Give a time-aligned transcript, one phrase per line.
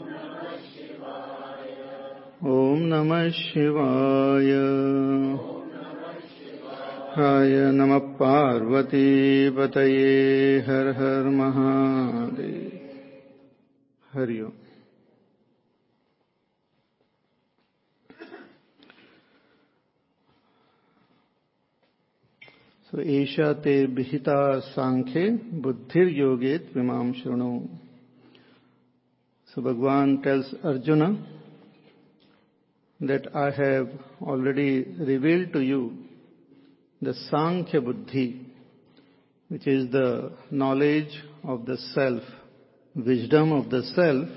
[2.45, 4.51] ओम नमः शिवाय।
[7.15, 8.99] हाय नमः पार्वतीपतये
[10.59, 12.79] हर हर महादेव।
[14.13, 14.51] हरिओम
[22.91, 27.65] So, एषा ते विहिता सांख्ये बुद्धिर्योगे त्विमां शृणु।
[29.51, 31.27] So, Bhagavan tells Arjuna
[33.01, 33.89] that I have
[34.21, 35.97] already revealed to you
[37.01, 38.45] the Sankhya Buddhi,
[39.47, 41.11] which is the knowledge
[41.43, 42.21] of the self,
[42.95, 44.29] wisdom of the self,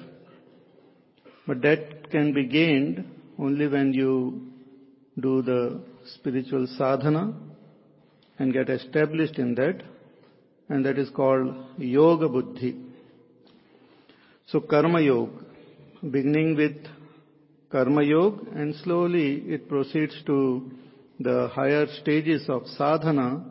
[1.46, 3.04] but that can be gained
[3.38, 4.50] only when you
[5.20, 5.82] do the
[6.14, 7.34] spiritual sadhana
[8.38, 9.82] and get established in that,
[10.70, 12.76] and that is called Yoga Buddhi.
[14.46, 15.44] So Karma Yoga,
[16.02, 16.76] beginning with
[17.74, 20.70] Karma Yoga and slowly it proceeds to
[21.18, 23.44] the higher stages of sadhana,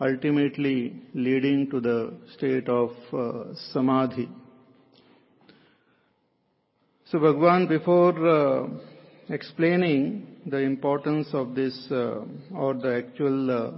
[0.00, 4.30] ultimately leading to the state of uh, samadhi.
[7.04, 8.66] So Bhagwan, before uh,
[9.28, 12.24] explaining the importance of this uh,
[12.56, 13.72] or the actual uh,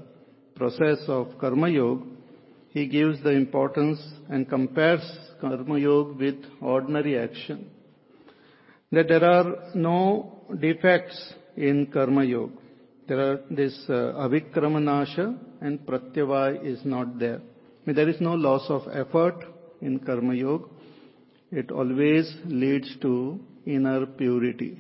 [0.55, 2.05] process of karma yoga,
[2.71, 3.99] he gives the importance
[4.29, 5.03] and compares
[5.41, 7.69] karma yoga with ordinary action.
[8.93, 12.53] That there are no defects in karma yoga.
[13.09, 17.39] There are this uh, abhikramanasha and pratyavai is not there.
[17.39, 19.45] I mean, there is no loss of effort
[19.81, 20.67] in karma yoga.
[21.51, 24.77] It always leads to inner purity,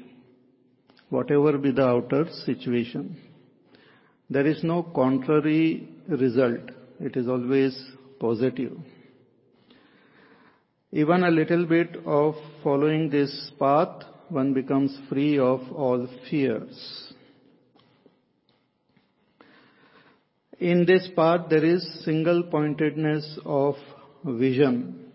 [1.10, 3.16] whatever be the outer situation.
[4.28, 6.70] There is no contrary result.
[6.98, 7.80] It is always
[8.18, 8.72] positive.
[11.02, 17.12] Even a little bit of following this path, one becomes free of all fears.
[20.58, 23.74] In this path, there is single pointedness of
[24.24, 25.12] vision.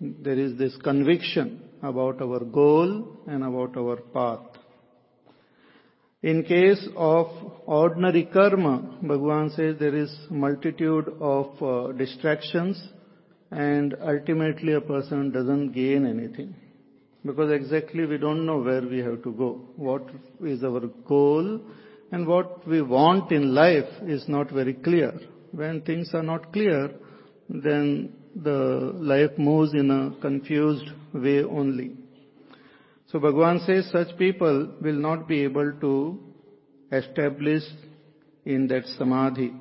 [0.00, 4.40] There is this conviction about our goal and about our path.
[6.24, 7.28] In case of
[7.66, 12.76] ordinary karma, Bhagavan says there is multitude of uh, distractions
[13.52, 16.54] and ultimately a person doesn't gain anything.
[17.24, 19.60] Because exactly we don't know where we have to go.
[19.76, 20.08] What
[20.42, 21.60] is our goal
[22.10, 25.12] and what we want in life is not very clear.
[25.52, 26.90] When things are not clear,
[27.48, 31.96] then the life moves in a confused way only.
[33.08, 36.18] So Bhagavan says such people will not be able to
[36.90, 37.62] establish
[38.46, 39.52] in that samadhi.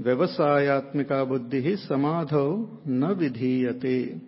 [0.00, 4.20] Vyavasayatmika buddhi samadho na vidhiyate.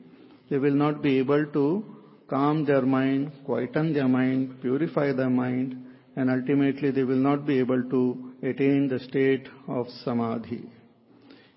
[0.51, 1.85] They will not be able to
[2.29, 5.77] calm their mind, quieten their mind, purify their mind,
[6.17, 10.71] and ultimately they will not be able to attain the state of samadhi.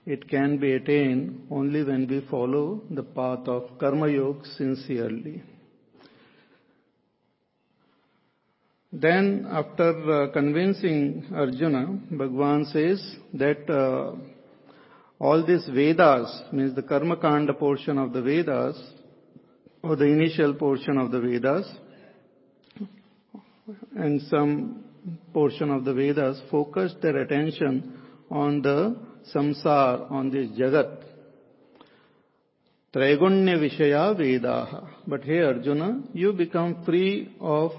[0.05, 5.43] It can be attained only when we follow the path of karma yoga sincerely.
[8.91, 14.15] Then, after uh, convincing Arjuna, Bhagwan says that uh,
[15.19, 18.81] all these Vedas, means the Karma Kanda portion of the Vedas,
[19.83, 21.69] or the initial portion of the Vedas,
[23.97, 24.85] and some
[25.33, 27.99] portion of the Vedas focused their attention
[28.31, 28.95] on the
[29.35, 31.03] samsara, on this jagat.
[32.93, 34.87] Traigunya Vishaya Vedaha.
[35.05, 37.71] But here, Arjuna, you become free of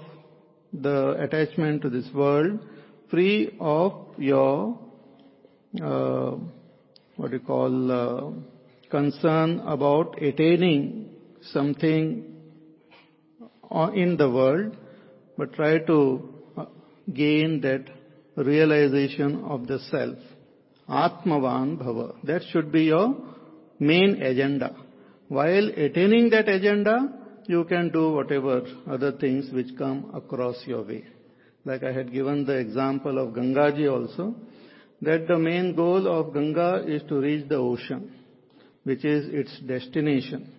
[0.73, 2.59] the attachment to this world,
[3.09, 4.79] free of your,
[5.81, 6.35] uh,
[7.15, 8.31] what you call, uh,
[8.89, 11.09] concern about attaining
[11.41, 12.25] something
[13.93, 14.75] in the world,
[15.37, 16.29] but try to
[17.13, 17.85] gain that
[18.35, 20.17] realization of the self.
[20.89, 22.15] Atmavan Bhava.
[22.23, 23.15] That should be your
[23.79, 24.75] main agenda.
[25.27, 27.18] While attaining that agenda,
[27.49, 31.03] you can do whatever other things which come across your way.
[31.65, 34.35] Like I had given the example of Gangaji also,
[35.01, 38.13] that the main goal of Ganga is to reach the ocean,
[38.83, 40.51] which is its destination,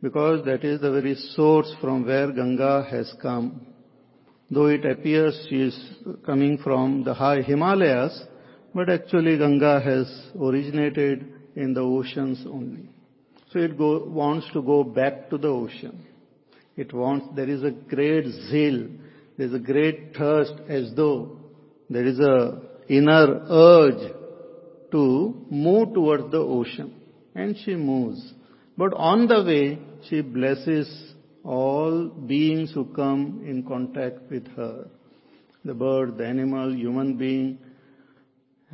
[0.00, 3.66] because that is the very source from where Ganga has come.
[4.50, 5.78] Though it appears she is
[6.24, 8.18] coming from the high Himalayas,
[8.74, 10.06] but actually Ganga has
[10.40, 12.88] originated in the oceans only.
[13.52, 16.06] So it go, wants to go back to the ocean.
[16.82, 18.88] It wants, there is a great zeal,
[19.36, 21.38] there is a great thirst as though
[21.90, 24.12] there is a inner urge
[24.92, 25.02] to
[25.50, 26.94] move towards the ocean.
[27.34, 28.32] And she moves.
[28.78, 30.88] But on the way, she blesses
[31.44, 34.88] all beings who come in contact with her.
[35.66, 37.58] The bird, the animal, human being,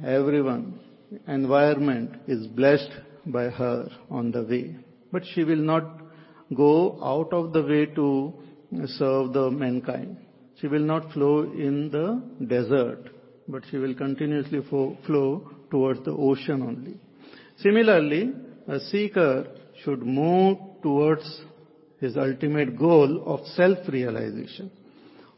[0.05, 0.79] everyone,
[1.27, 2.93] environment is blessed
[3.27, 4.77] by her on the way.
[5.11, 6.06] But she will not
[6.55, 8.33] go out of the way to
[8.87, 10.19] serve the mankind.
[10.61, 13.11] She will not flow in the desert,
[13.49, 16.99] but she will continuously flow towards the ocean only.
[17.59, 18.33] Similarly,
[18.69, 19.47] a seeker
[19.83, 21.41] should move towards
[22.01, 24.71] his ultimate goal of self-realization.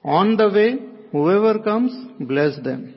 [0.05, 0.79] On the way,
[1.13, 2.95] whoever comes, bless them.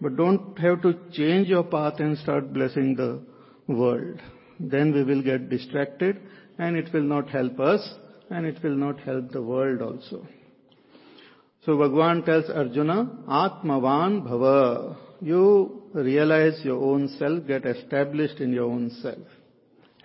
[0.00, 3.20] But don't have to change your path and start blessing the
[3.66, 4.20] world.
[4.58, 6.18] Then we will get distracted
[6.60, 7.82] and it will not help us
[8.28, 10.26] and it will not help the world also.
[11.64, 12.98] So Bhagwan tells Arjuna,
[13.28, 14.96] Atmavan Bhava.
[15.22, 19.26] You realize your own self, get established in your own self.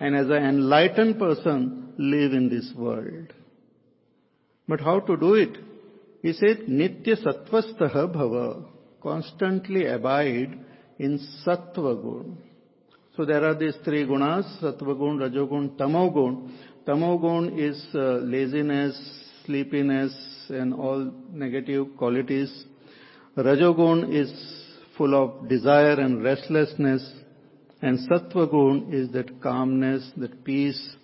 [0.00, 3.32] And as an enlightened person, live in this world.
[4.66, 5.56] But how to do it?
[6.22, 8.64] He said, Nitya Sattvastaha Bhava.
[9.02, 10.58] Constantly abide
[10.98, 12.38] in Sattva Gun.
[13.16, 16.50] So there are these three gunas, Sattva Gun, Rajogun, Tamogun.
[16.86, 18.94] Tamogun is uh, laziness,
[19.46, 20.14] sleepiness,
[20.50, 22.66] and all negative qualities.
[23.34, 24.30] Rajogun is
[24.98, 27.10] full of desire and restlessness.
[27.80, 30.96] And Sattva Gun is that calmness, that peace,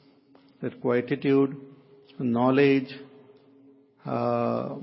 [0.60, 1.56] that quietude,
[2.18, 2.94] knowledge,
[4.04, 4.76] uh,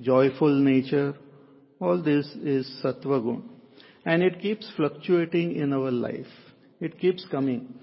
[0.00, 1.14] joyful nature.
[1.78, 3.59] All this is Sattva Gun.
[4.04, 6.26] And it keeps fluctuating in our life.
[6.80, 7.74] It keeps coming.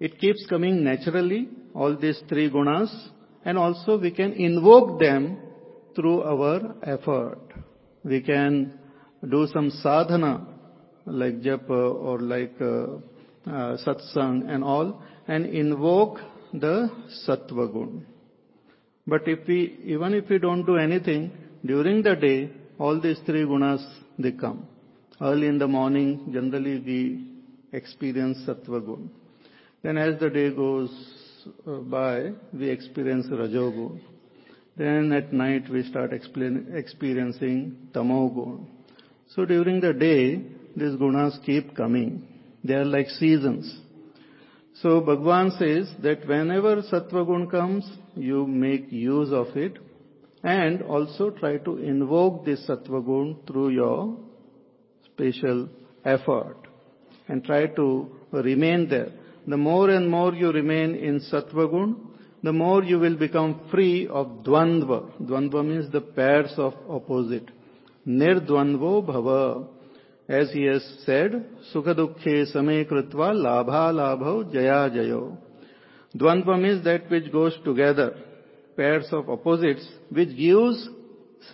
[0.00, 2.92] It keeps coming naturally, all these three gunas,
[3.44, 5.38] and also we can invoke them
[5.94, 7.38] through our effort.
[8.04, 8.78] We can
[9.30, 10.46] do some sadhana
[11.06, 12.96] like japa or like uh,
[13.48, 16.18] uh, satsang and all and invoke
[16.52, 16.90] the
[17.26, 18.06] sattva gun.
[19.06, 21.32] But if we, even if we don't do anything,
[21.64, 23.84] during the day, all these three gunas,
[24.18, 24.66] they come.
[25.22, 27.28] Early in the morning, generally we
[27.78, 29.08] experience sattva gun.
[29.84, 30.90] Then as the day goes
[31.64, 34.00] uh, by, we experience rajogun.
[34.76, 38.66] Then at night we start experiencing tamogun.
[39.28, 40.42] So during the day,
[40.74, 42.26] these gunas keep coming.
[42.64, 43.80] They are like seasons.
[44.80, 49.78] So Bhagwan says that whenever sattva gun comes, you make use of it
[50.42, 54.16] and also try to invoke this sattva gun through your
[55.14, 55.68] special
[56.04, 56.56] effort
[57.28, 59.10] and try to remain there.
[59.46, 62.08] The more and more you remain in sattva gun,
[62.42, 65.22] the more you will become free of dvandva.
[65.22, 67.50] Dvandva means the pairs of opposite.
[68.06, 69.68] Nirdvandvo bhava.
[70.28, 75.36] As he has said, Sukha Dukkhe Same Kritva Labha Labho Jaya Jayo.
[76.16, 78.14] Dvandva means that which goes together,
[78.76, 80.88] pairs of opposites, which gives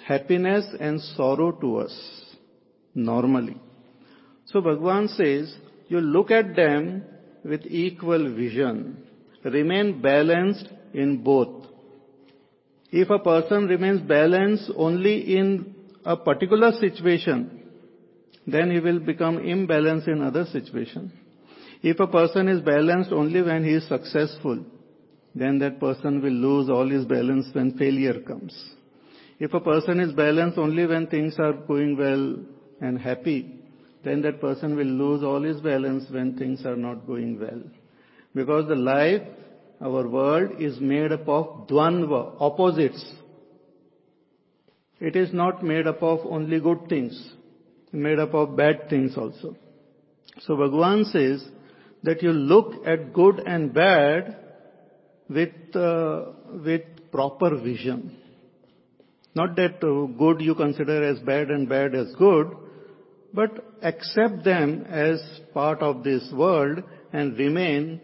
[0.07, 2.18] happiness and sorrow to us,
[2.95, 3.57] normally.
[4.47, 5.55] So Bhagwan says,
[5.89, 7.05] you look at them
[7.45, 9.05] with equal vision.
[9.45, 11.67] Remain balanced in both.
[12.91, 17.63] If a person remains balanced only in a particular situation,
[18.47, 21.13] then he will become imbalanced in other situations.
[21.83, 24.65] If a person is balanced only when he is successful,
[25.35, 28.55] then that person will lose all his balance when failure comes.
[29.39, 32.39] If a person is balanced only when things are going well
[32.81, 33.55] and happy,
[34.05, 37.63] then that person will lose all his balance when things are not going well.
[38.35, 39.23] Because the life,
[39.81, 43.05] our world is made up of dvandva, opposites.
[45.01, 47.33] It is not made up of only good things
[47.93, 49.57] made up of bad things also.
[50.41, 51.45] So Bhagwan says
[52.03, 54.37] that you look at good and bad
[55.29, 56.27] with, uh,
[56.65, 58.17] with proper vision.
[59.35, 62.57] Not that uh, good you consider as bad and bad as good,
[63.33, 65.21] but accept them as
[65.53, 66.83] part of this world
[67.13, 68.01] and remain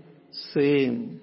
[0.52, 1.20] same.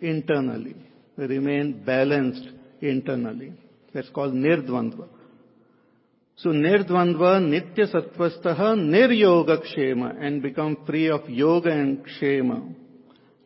[0.00, 0.76] internally,
[1.16, 2.48] remain balanced
[2.80, 3.52] internally.
[3.92, 5.08] That's called nirdvandva.
[6.36, 12.74] So nirdvandva nitya sattvastaha niryoga kshema and become free of yoga and kshema.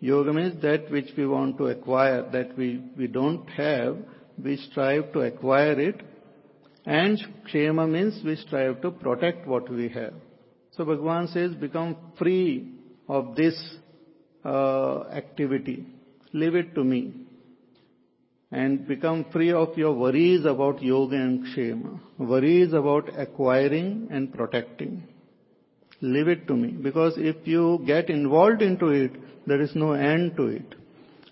[0.01, 3.97] Yoga means that which we want to acquire, that we, we don't have,
[4.43, 6.03] we strive to acquire it.
[6.85, 10.15] And kshema means we strive to protect what we have.
[10.73, 12.73] So Bhagavan says, become free
[13.09, 13.55] of this
[14.45, 15.87] uh, activity.
[16.33, 17.13] Leave it to me.
[18.51, 22.01] And become free of your worries about yoga and kshema.
[22.19, 25.05] Worries about acquiring and protecting.
[26.01, 26.69] Leave it to me.
[26.69, 29.13] Because if you get involved into it,
[29.47, 30.75] there is no end to it.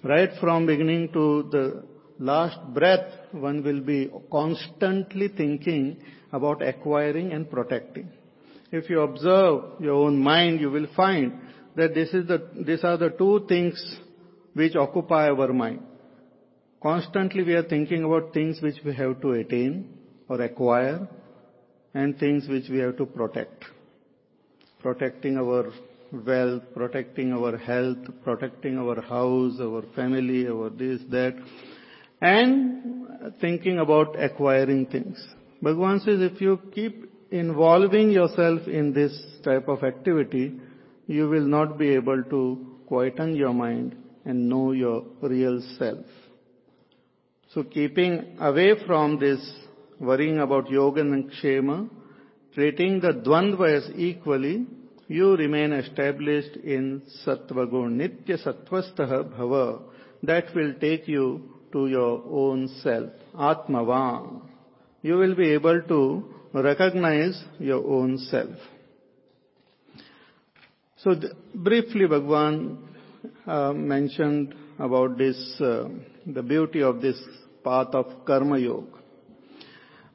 [0.04, 1.84] Right from beginning to the
[2.20, 8.08] last breath, one will be constantly thinking about acquiring and protecting.
[8.70, 11.32] If you observe your own mind, you will find
[11.76, 13.82] that this is the, these are the two things
[14.52, 15.80] which occupy our mind.
[16.82, 19.92] Constantly we are thinking about things which we have to attain
[20.28, 21.08] or acquire
[21.94, 23.64] and things which we have to protect.
[24.80, 25.72] Protecting our
[26.12, 31.34] wealth, protecting our health, protecting our house, our family, our this, that,
[32.20, 35.22] and thinking about acquiring things.
[35.62, 39.12] Bhagavan says if you keep involving yourself in this
[39.44, 40.58] type of activity,
[41.06, 46.04] you will not be able to quieten your mind and know your real self.
[47.52, 49.40] So keeping away from this
[49.98, 51.88] worrying about yoga and kshema,
[52.54, 54.66] treating the dvandva as equally,
[55.08, 59.82] you remain established in sattvagun, nitya sattvastah bhava.
[60.22, 64.42] That will take you to your own self, atmavan.
[65.02, 68.56] You will be able to recognize your own self.
[70.98, 72.78] So the, briefly Bhagwan
[73.46, 75.88] uh, mentioned about this, uh,
[76.26, 77.18] the beauty of this
[77.64, 78.98] path of karma yoga.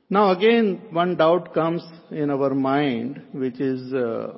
[0.10, 4.38] Now again, one doubt comes in our mind, which is uh,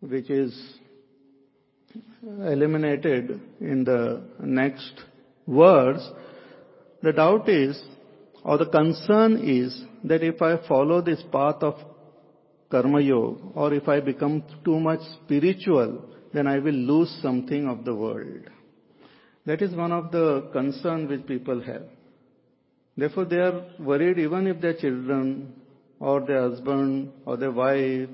[0.00, 0.73] which is
[2.24, 5.00] eliminated in the next
[5.46, 6.08] words.
[7.02, 7.80] The doubt is,
[8.42, 11.74] or the concern is, that if I follow this path of
[12.70, 17.84] karma yoga, or if I become too much spiritual, then I will lose something of
[17.84, 18.50] the world.
[19.46, 21.82] That is one of the concern which people have.
[22.96, 25.52] Therefore, they are worried even if their children
[26.00, 28.08] or their husband or their wife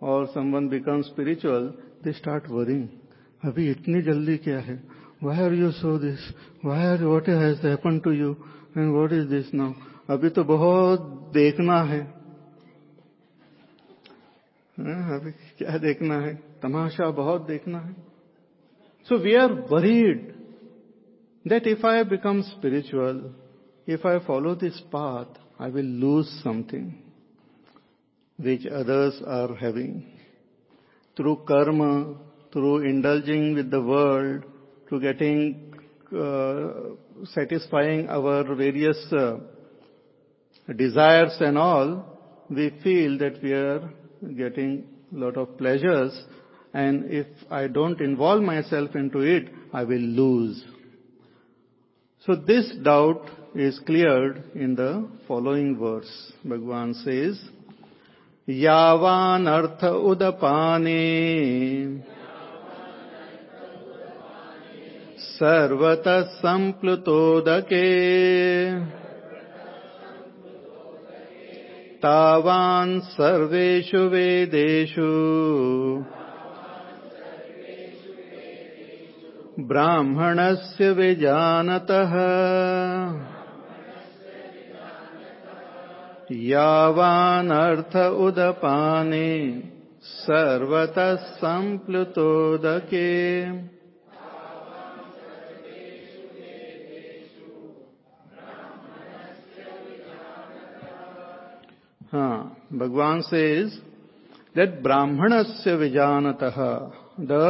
[0.00, 2.97] or someone becomes spiritual, they start worrying.
[3.42, 4.74] अभी इतनी जल्दी क्या है?
[5.22, 6.28] Why are you so this
[6.64, 8.30] why are what has happen to you
[8.76, 9.72] and what is this now
[10.10, 11.00] अभी तो बहुत
[11.34, 12.00] देखना है।
[14.76, 16.34] हाँ, अभी क्या देखना है?
[16.62, 17.94] तमाशा बहुत देखना है।
[19.08, 20.26] So we are worried
[21.44, 23.20] that if I become spiritual
[23.88, 26.92] if I follow this path I will lose something
[28.38, 30.00] which others are having
[31.16, 31.82] through karma
[32.51, 34.43] through indulging with the world,
[34.89, 35.73] to getting,
[36.15, 39.37] uh, satisfying our various uh,
[40.75, 42.05] desires and all,
[42.49, 43.89] we feel that we are
[44.37, 46.13] getting a lot of pleasures
[46.73, 50.63] and if I don't involve myself into it, I will lose.
[52.25, 56.31] So this doubt is cleared in the following verse.
[56.43, 57.39] Bhagwan says,
[58.49, 61.01] यावान अर्थ उदपाने
[65.38, 67.88] सर्वतः संप्लुतोदके।
[71.96, 75.06] तावान् सर्वेषु वेदेषु।
[79.60, 82.12] ब्राह्मणस्य विजानतः।
[86.32, 89.62] यावानर्थ उदपाने
[90.02, 92.38] सर्वतः संप्लुतोदके
[102.12, 103.74] हाँ भगवान से इज़
[104.56, 106.38] दैट ब्राह्मण से विजानत।
[107.20, 107.40] The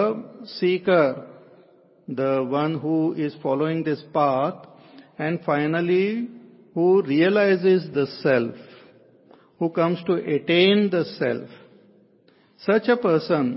[0.48, 1.10] seeker,
[2.10, 2.20] the
[2.52, 4.66] one who is following this path,
[5.20, 6.08] and finally
[6.76, 8.56] who realize is the self,
[9.60, 11.48] who comes to attain the self.
[12.62, 13.54] Such a person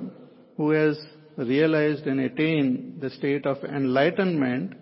[0.60, 1.00] who has
[1.38, 4.74] realized and attained the state of enlightenment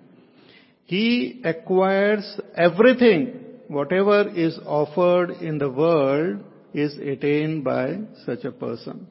[0.90, 2.26] he acquires
[2.58, 3.22] everything
[3.70, 9.08] whatever is offered in the world is attained by such a person.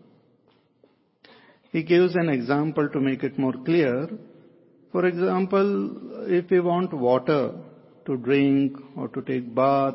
[1.72, 4.08] He gives an example to make it more clear
[4.90, 7.52] For example, if we want water
[8.06, 9.94] to drink or to take bath,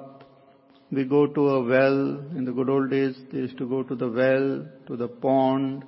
[0.91, 2.19] we go to a well.
[2.37, 5.83] In the good old days, they used to go to the well, to the pond,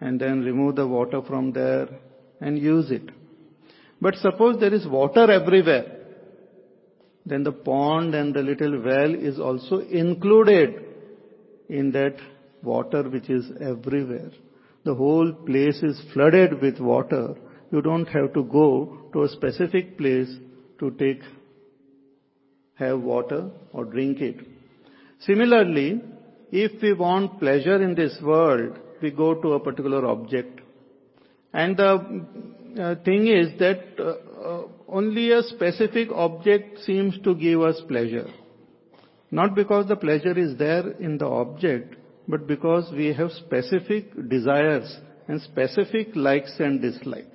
[0.00, 1.88] and then remove the water from there
[2.40, 3.10] and use it.
[4.00, 6.03] But suppose there is water everywhere,
[7.26, 10.84] then the pond and the little well is also included
[11.68, 12.16] in that
[12.62, 14.30] water which is everywhere.
[14.84, 17.34] The whole place is flooded with water.
[17.72, 20.28] You don't have to go to a specific place
[20.80, 21.22] to take,
[22.74, 24.36] have water or drink it.
[25.20, 26.02] Similarly,
[26.52, 30.60] if we want pleasure in this world, we go to a particular object.
[31.54, 32.24] And the
[32.80, 38.28] uh, thing is that uh, only a specific object seems to give us pleasure.
[39.30, 41.96] Not because the pleasure is there in the object,
[42.28, 44.96] but because we have specific desires
[45.28, 47.28] and specific likes and dislikes.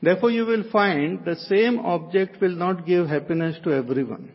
[0.00, 4.32] Therefore, you will find the same object will not give happiness to everyone.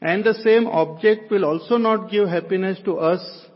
[0.00, 3.46] And the same object will also not give happiness to us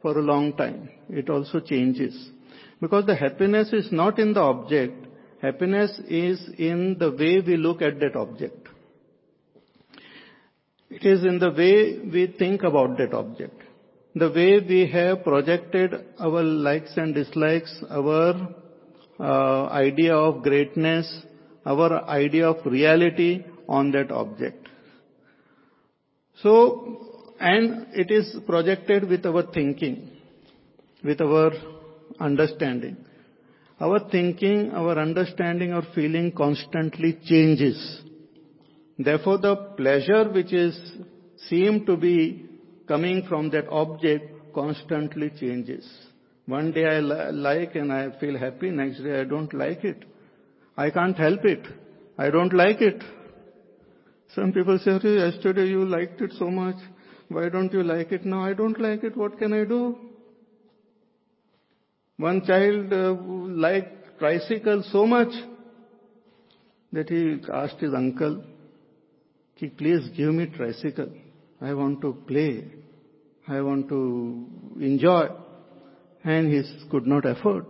[0.00, 0.90] for a long time.
[1.08, 2.30] It also changes.
[2.80, 5.07] Because the happiness is not in the object,
[5.40, 8.68] happiness is in the way we look at that object.
[10.90, 13.62] It is in the way we think about that object.
[14.14, 18.48] The way we have projected our likes and dislikes, our
[19.20, 21.22] uh, idea of greatness,
[21.66, 24.66] our idea of reality on that object.
[26.42, 30.10] So, and it is projected with our thinking,
[31.04, 31.52] with our
[32.18, 32.96] understanding.
[33.80, 38.02] Our thinking, our understanding, our feeling constantly changes.
[38.98, 40.76] Therefore, the pleasure which is
[41.48, 42.44] seem to be
[42.88, 45.88] coming from that object constantly changes.
[46.46, 50.04] One day I like and I feel happy, next day I don't like it.
[50.76, 51.64] I can't help it.
[52.16, 53.02] I don't like it.
[54.34, 56.76] Some people say, yesterday you liked it so much.
[57.28, 58.42] Why don't you like it now?
[58.42, 59.16] I don't like it.
[59.16, 60.07] What can I do?
[62.18, 65.32] One child uh, liked tricycle so much
[66.92, 68.42] that he asked his uncle,
[69.76, 71.10] please give me tricycle.
[71.60, 72.64] I want to play.
[73.46, 74.46] I want to
[74.80, 75.28] enjoy
[76.24, 77.66] and he could not afford.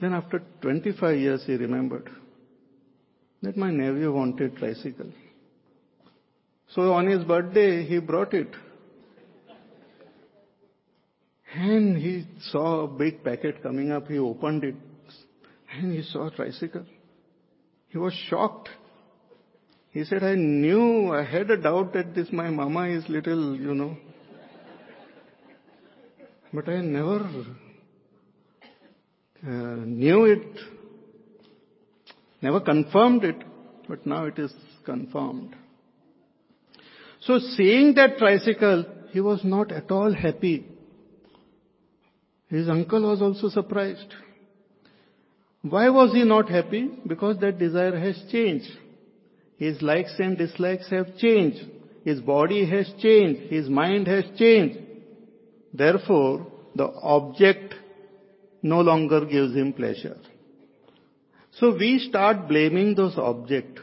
[0.00, 2.08] Then after 25 years he remembered
[3.42, 5.10] that my nephew wanted tricycle.
[6.68, 8.48] So on his birthday he brought it.
[11.54, 14.74] And he saw a big packet coming up, he opened it
[15.72, 16.84] and he saw a tricycle.
[17.88, 18.68] He was shocked.
[19.90, 23.74] He said, I knew, I had a doubt that this my mama is little, you
[23.74, 23.96] know,
[26.52, 27.20] but I never
[29.46, 30.60] uh, knew it,
[32.42, 33.36] never confirmed it,
[33.88, 34.52] but now it is
[34.84, 35.56] confirmed.
[37.20, 40.67] So seeing that tricycle, he was not at all happy.
[42.48, 44.14] His uncle was also surprised.
[45.62, 46.88] Why was he not happy?
[47.06, 48.70] Because that desire has changed.
[49.56, 51.64] His likes and dislikes have changed.
[52.04, 53.50] His body has changed.
[53.52, 54.78] His mind has changed.
[55.74, 57.74] Therefore, the object
[58.62, 60.16] no longer gives him pleasure.
[61.52, 63.80] So we start blaming those objects,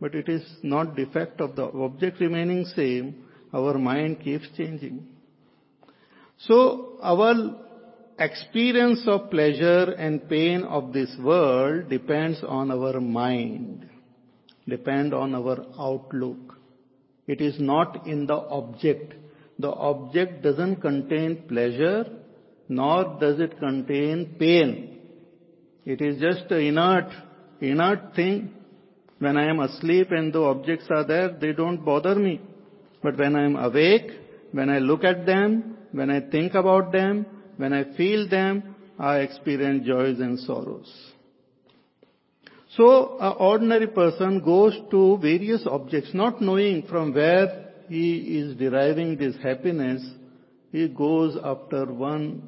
[0.00, 5.06] but it is not defect of the object remaining same, our mind keeps changing.
[6.38, 7.65] So our
[8.18, 13.88] experience of pleasure and pain of this world depends on our mind,
[14.68, 16.58] depend on our outlook.
[17.26, 19.14] It is not in the object
[19.58, 22.04] the object doesn't contain pleasure
[22.68, 24.98] nor does it contain pain.
[25.84, 27.10] It is just an inert,
[27.60, 28.52] inert thing.
[29.18, 32.40] When I am asleep and the objects are there, they don't bother me.
[33.02, 34.10] But when I am awake,
[34.52, 37.24] when I look at them, when I think about them,
[37.56, 40.90] when I feel them, I experience joys and sorrows.
[42.76, 49.16] So, an ordinary person goes to various objects, not knowing from where he is deriving
[49.16, 50.04] this happiness,
[50.72, 52.42] he goes after one,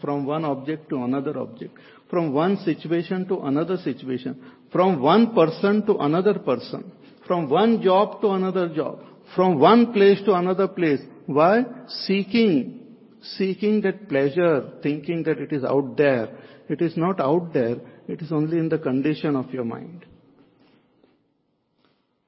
[0.00, 1.78] from one object to another object,
[2.10, 4.38] from one situation to another situation,
[4.70, 6.92] from one person to another person,
[7.26, 9.00] from one job to another job,
[9.34, 11.00] from one place to another place.
[11.26, 11.64] Why?
[11.88, 12.77] Seeking,
[13.22, 16.28] seeking that pleasure, thinking that it is out there.
[16.68, 17.76] It is not out there,
[18.06, 20.04] it is only in the condition of your mind.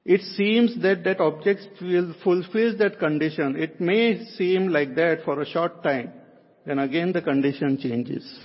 [0.03, 3.55] It seems that that object will fulfills that condition.
[3.55, 6.11] It may seem like that for a short time,
[6.65, 8.39] then again the condition changes.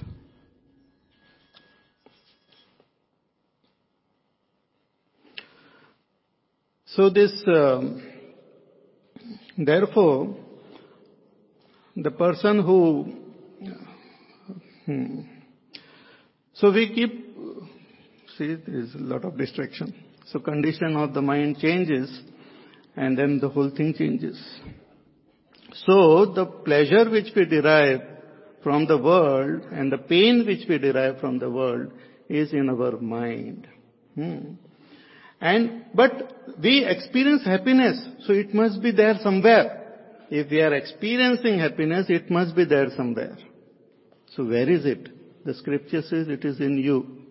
[6.84, 8.02] So this, um,
[9.58, 10.34] therefore,
[11.96, 13.14] the person who,
[14.84, 15.20] hmm,
[16.54, 17.36] so we keep,
[18.36, 19.94] see, there is a lot of distraction.
[20.26, 22.20] So condition of the mind changes
[22.96, 24.42] and then the whole thing changes.
[25.86, 28.00] So the pleasure which we derive
[28.62, 31.92] from the world and the pain which we derive from the world
[32.28, 33.66] is in our mind.
[34.14, 34.54] Hmm.
[35.40, 39.85] And, but we experience happiness, so it must be there somewhere.
[40.30, 43.36] If we are experiencing happiness, it must be there somewhere.
[44.34, 45.44] So where is it?
[45.44, 47.22] The scripture says it is in you.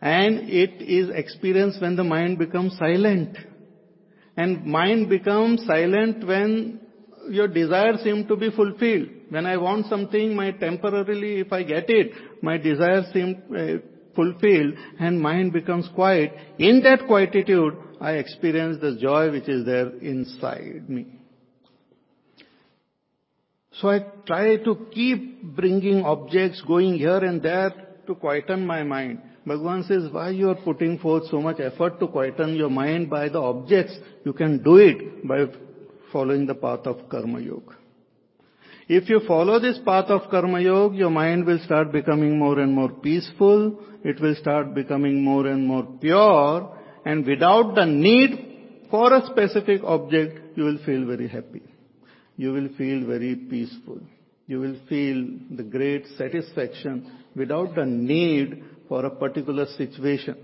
[0.00, 3.36] And it is experienced when the mind becomes silent.
[4.36, 6.80] And mind becomes silent when
[7.28, 9.08] your desires seem to be fulfilled.
[9.28, 14.74] When I want something, my temporarily, if I get it, my desires seem uh, fulfilled
[14.98, 16.32] and mind becomes quiet.
[16.58, 21.21] In that quietude, I experience the joy which is there inside me.
[23.82, 27.70] So I try to keep bringing objects, going here and there
[28.06, 29.20] to quieten my mind.
[29.44, 33.28] Bhagavan says, why you are putting forth so much effort to quieten your mind by
[33.28, 33.98] the objects?
[34.24, 35.46] You can do it by
[36.12, 37.74] following the path of Karma Yoga.
[38.86, 42.72] If you follow this path of Karma Yoga, your mind will start becoming more and
[42.72, 49.12] more peaceful, it will start becoming more and more pure, and without the need for
[49.12, 51.62] a specific object, you will feel very happy.
[52.36, 54.00] You will feel very peaceful.
[54.46, 60.36] You will feel the great satisfaction without the need for a particular situation.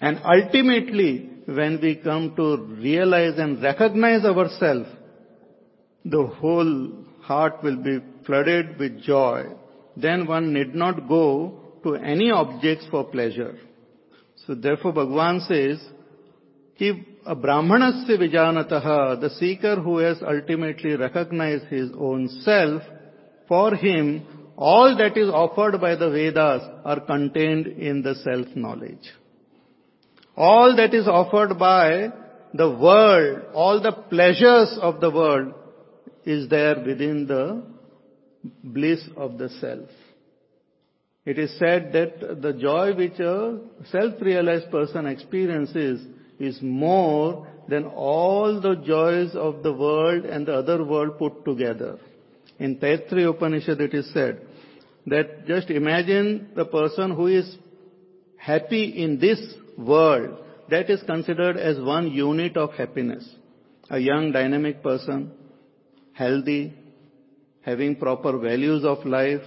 [0.00, 4.88] And ultimately, when we come to realize and recognize ourselves,
[6.04, 9.44] the whole heart will be flooded with joy.
[9.96, 13.58] Then one need not go to any objects for pleasure.
[14.46, 15.84] So therefore Bhagavan says,
[16.80, 22.82] कि a brahmanasya vijanataha, the seeker who has ultimately recognized his own self,
[23.46, 29.12] for him all that is offered by the Vedas are contained in the self-knowledge.
[30.36, 32.08] All that is offered by
[32.54, 35.52] the world, all the pleasures of the world
[36.24, 37.62] is there within the
[38.64, 39.90] bliss of the self.
[41.26, 43.58] It is said that the joy which a
[43.90, 46.06] self-realized person experiences
[46.38, 51.98] is more than all the joys of the world and the other world put together.
[52.58, 54.40] In Taittiriya Upanishad it is said
[55.06, 57.56] that just imagine the person who is
[58.36, 59.40] happy in this
[59.76, 60.38] world,
[60.70, 63.28] that is considered as one unit of happiness.
[63.90, 65.32] A young dynamic person,
[66.12, 66.74] healthy,
[67.62, 69.42] having proper values of life,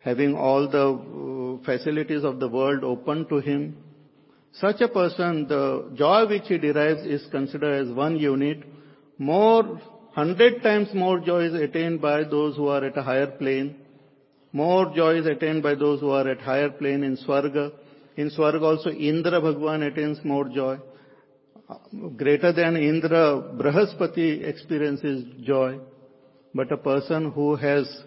[0.00, 3.76] having all the uh, facilities of the world open to him.
[4.54, 8.64] Such a person, the joy which he derives is considered as one unit.
[9.18, 9.80] More,
[10.12, 13.76] hundred times more joy is attained by those who are at a higher plane.
[14.52, 17.72] More joy is attained by those who are at higher plane in Swarga.
[18.16, 20.78] In Swarga also Indra Bhagwan attains more joy.
[22.16, 25.78] Greater than Indra, Brahaspati experiences joy.
[26.54, 28.02] But a person who has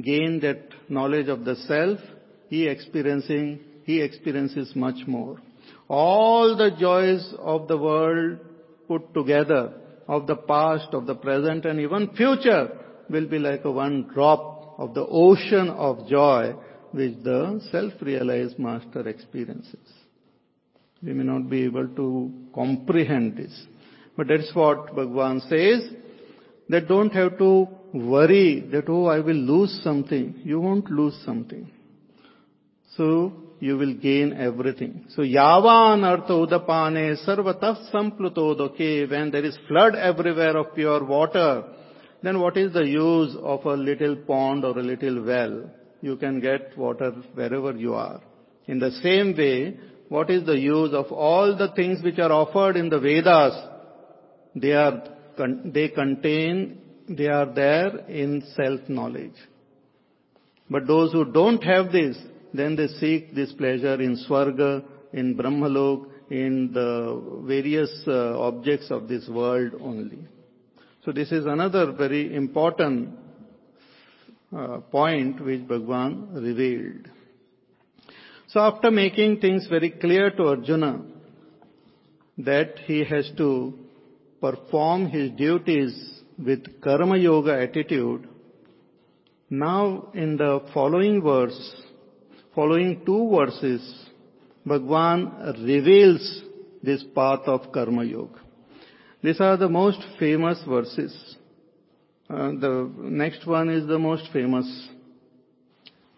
[0.00, 1.98] gained that knowledge of the self,
[2.48, 5.38] he experiencing, he experiences much more.
[5.90, 8.38] All the joys of the world
[8.86, 9.72] put together,
[10.06, 12.70] of the past, of the present and even future,
[13.08, 16.54] will be like a one drop of the ocean of joy
[16.92, 19.88] which the self-realized master experiences.
[21.02, 23.66] We may not be able to comprehend this.
[24.16, 25.90] But that's what Bhagwan says,
[26.68, 30.40] that don't have to worry that, oh, I will lose something.
[30.44, 31.68] You won't lose something.
[32.96, 35.04] So, you will gain everything.
[35.14, 41.64] So, yavan artha udapane sarvatah samplutodake, when there is flood everywhere of pure water,
[42.22, 45.70] then what is the use of a little pond or a little well?
[46.00, 48.20] You can get water wherever you are.
[48.66, 52.76] In the same way, what is the use of all the things which are offered
[52.76, 53.54] in the Vedas?
[54.54, 55.02] They are,
[55.64, 59.34] they contain they are there in self-knowledge.
[60.68, 62.16] But those who don't have this,
[62.52, 64.82] then they seek this pleasure in Swarga,
[65.12, 70.18] in Brahmalok, in the various uh, objects of this world only.
[71.04, 73.10] So this is another very important
[74.56, 77.08] uh, point which Bhagwan revealed.
[78.48, 81.02] So after making things very clear to Arjuna
[82.38, 83.74] that he has to
[84.40, 88.28] perform his duties with Karma Yoga attitude,
[89.48, 91.82] now in the following verse,
[92.54, 94.06] following two verses,
[94.64, 96.42] Bhagwan reveals
[96.82, 98.38] this path of Karma Yoga.
[99.22, 101.36] These are the most famous verses.
[102.28, 104.88] Uh, the next one is the most famous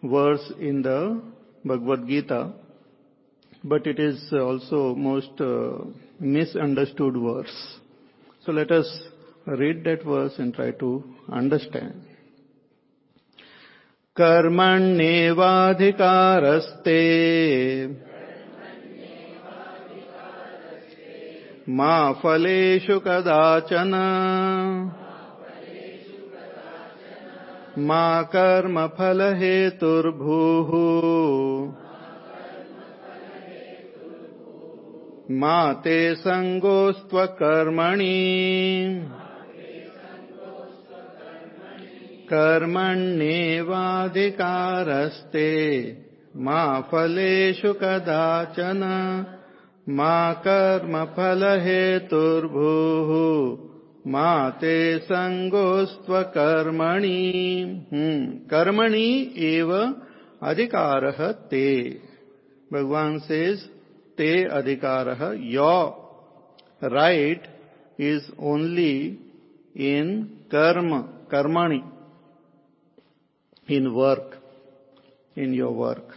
[0.03, 1.21] verse in the
[1.65, 2.53] Bhagavad Gita,
[3.65, 5.85] but it is also most uh,
[6.21, 7.79] misunderstood verse.
[8.45, 8.87] So let us
[9.47, 12.05] read that verse and try to understand.
[14.17, 15.33] कर्मण्येवाधिकारस्ते।
[21.69, 23.93] मा फलेषु कदाचन।
[27.79, 29.33] मा कर्मफलहेतुर्भूः
[35.31, 37.23] मा ते सङ्गोस्त्वकर्मणि।
[42.35, 43.43] कर्मण्येवाधिकारस्ते।
[46.37, 48.81] मा फलेषु कदाचन,
[49.89, 51.33] मा कर्मफलहेतुर्भूः,
[54.13, 56.13] मा ते सङ्गोस्त्वकर्मणि।
[58.51, 59.95] कर्मणि एव
[60.43, 62.01] अधिकारः ते।
[62.73, 63.61] भगवान सेज
[64.19, 65.91] ते अधिकारः your
[66.85, 67.41] right
[68.01, 69.11] is only
[69.81, 70.23] in
[70.55, 71.03] karma
[71.35, 72.02] karmani
[73.69, 74.39] in work
[75.35, 76.15] in your work.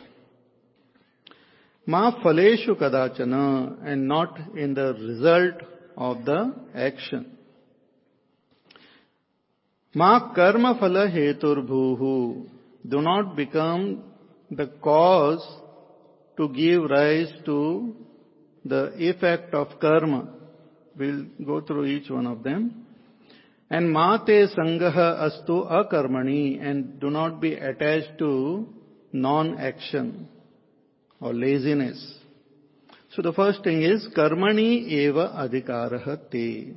[1.85, 5.61] Ma phaleshu kadachana and not in the result
[5.95, 7.37] of the action.
[9.93, 12.49] Ma karma phala heturbhuhu
[12.87, 14.03] do not become
[14.51, 15.45] the cause
[16.37, 17.95] to give rise to
[18.65, 20.27] the effect of karma.
[20.97, 22.84] We'll go through each one of them
[23.69, 28.67] and mate sangaha astu akarmani and do not be attached to
[29.11, 30.27] non-action
[31.19, 31.99] or laziness.
[33.11, 36.73] So the first thing is karmani eva adhikarah te.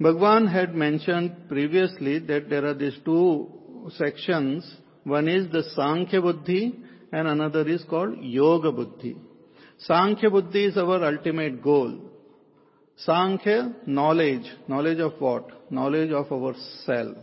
[0.00, 4.64] Bhagwan had mentioned previously that there are these two sections.
[5.04, 6.78] One is the Sankhya Buddhi
[7.12, 9.16] and another is called Yoga Buddhi.
[9.78, 12.10] Sankhya Buddhi is our ultimate goal.
[12.96, 14.46] Sankhya, knowledge.
[14.68, 15.70] Knowledge of what?
[15.70, 17.16] Knowledge of ourself.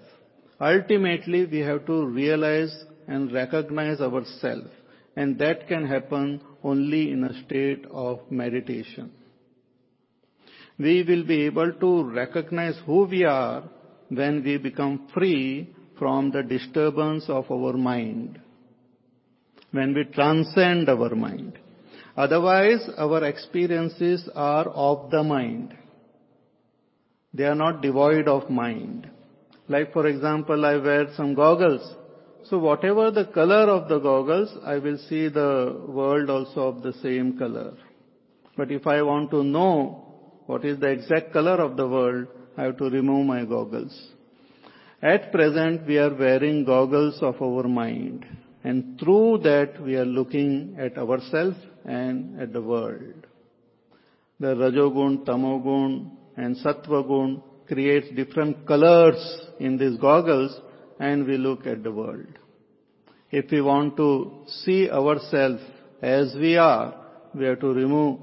[0.60, 2.76] Ultimately, we have to realize
[3.08, 4.66] and recognize ourself.
[5.16, 9.12] And that can happen only in a state of meditation.
[10.78, 13.64] We will be able to recognize who we are
[14.10, 18.40] when we become free from the disturbance of our mind.
[19.72, 21.58] When we transcend our mind.
[22.18, 25.74] Otherwise, our experiences are of the mind.
[27.34, 29.10] They are not devoid of mind.
[29.70, 31.96] Like for example, I wear some goggles.
[32.50, 36.94] So whatever the color of the goggles, I will see the world also of the
[37.02, 37.74] same color.
[38.58, 40.06] But if I want to know
[40.48, 43.98] what is the exact color of the world, I have to remove my goggles.
[45.02, 48.26] At present, we are wearing goggles of our mind.
[48.64, 53.28] And through that, we are looking at ourselves and at the world.
[54.40, 59.22] The Rajogun, Tamogun, and Sattvagun creates different colors
[59.60, 60.60] in these goggles,
[61.00, 62.40] and we look at the world.
[63.30, 65.62] If we want to see ourselves
[66.02, 66.94] as we are,
[67.34, 68.20] we have to remove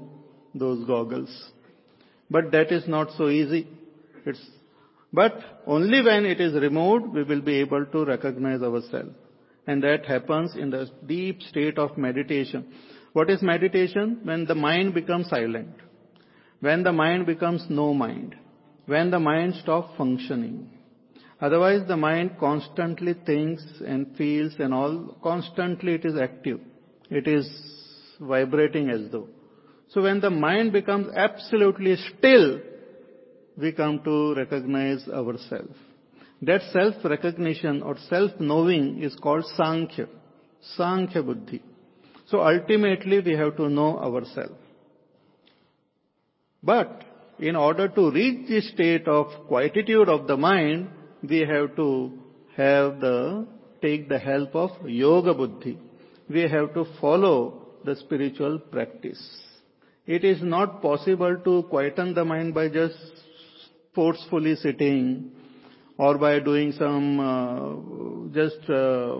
[0.53, 1.29] those goggles.
[2.29, 3.67] But that is not so easy.
[4.25, 4.39] It's,
[5.11, 5.33] but
[5.65, 9.15] only when it is removed, we will be able to recognize ourselves.
[9.65, 12.71] And that happens in the deep state of meditation.
[13.13, 14.19] What is meditation?
[14.23, 15.75] When the mind becomes silent.
[16.59, 18.35] When the mind becomes no mind.
[18.85, 20.69] When the mind stops functioning.
[21.41, 26.59] Otherwise the mind constantly thinks and feels and all, constantly it is active.
[27.09, 27.49] It is
[28.19, 29.29] vibrating as though.
[29.89, 32.59] So when the mind becomes absolutely still,
[33.57, 35.75] we come to recognize ourselves.
[36.41, 40.07] That self-recognition or self-knowing is called Sankhya.
[40.75, 41.61] Sankhya Buddhi.
[42.29, 44.53] So ultimately we have to know ourselves.
[46.61, 47.03] But
[47.39, 50.89] in order to reach the state of quietude of the mind,
[51.27, 52.11] we have to
[52.55, 53.47] have the,
[53.81, 55.77] take the help of yoga buddhi.
[56.29, 59.21] We have to follow the spiritual practice.
[60.05, 62.97] It is not possible to quieten the mind by just
[63.95, 65.31] forcefully sitting
[65.97, 69.13] or by doing some uh, just uh,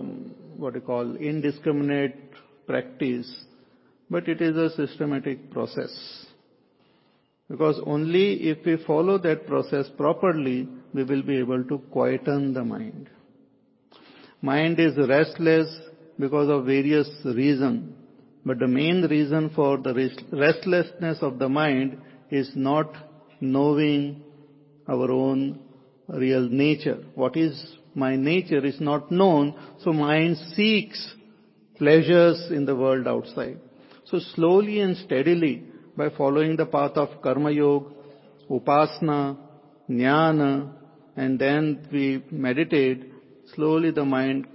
[0.57, 2.15] what you call indiscriminate
[2.69, 3.29] practice,
[4.11, 5.93] but it is a systematic process.
[7.49, 12.63] Because only if we follow that process properly, we will be able to quieten the
[12.63, 13.09] mind.
[14.41, 15.67] Mind is restless
[16.19, 17.91] because of various reasons,
[18.45, 19.93] but the main reason for the
[20.31, 21.97] restlessness of the mind
[22.29, 22.93] is not
[23.41, 24.21] knowing
[24.87, 25.59] our own
[26.07, 26.99] real nature.
[27.15, 27.53] What is
[27.95, 31.15] my nature is not known, so mind seeks
[31.79, 33.59] pleasures in the world outside.
[34.05, 35.63] So slowly and steadily,
[35.97, 37.89] by following the path of Karma Yoga,
[38.49, 39.37] Upasana,
[39.89, 40.71] Jnana,
[41.15, 43.11] and then we meditate,
[43.55, 44.47] slowly the mind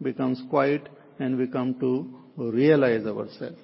[0.00, 1.92] becomes quiet and we come to
[2.36, 3.58] realize ourselves.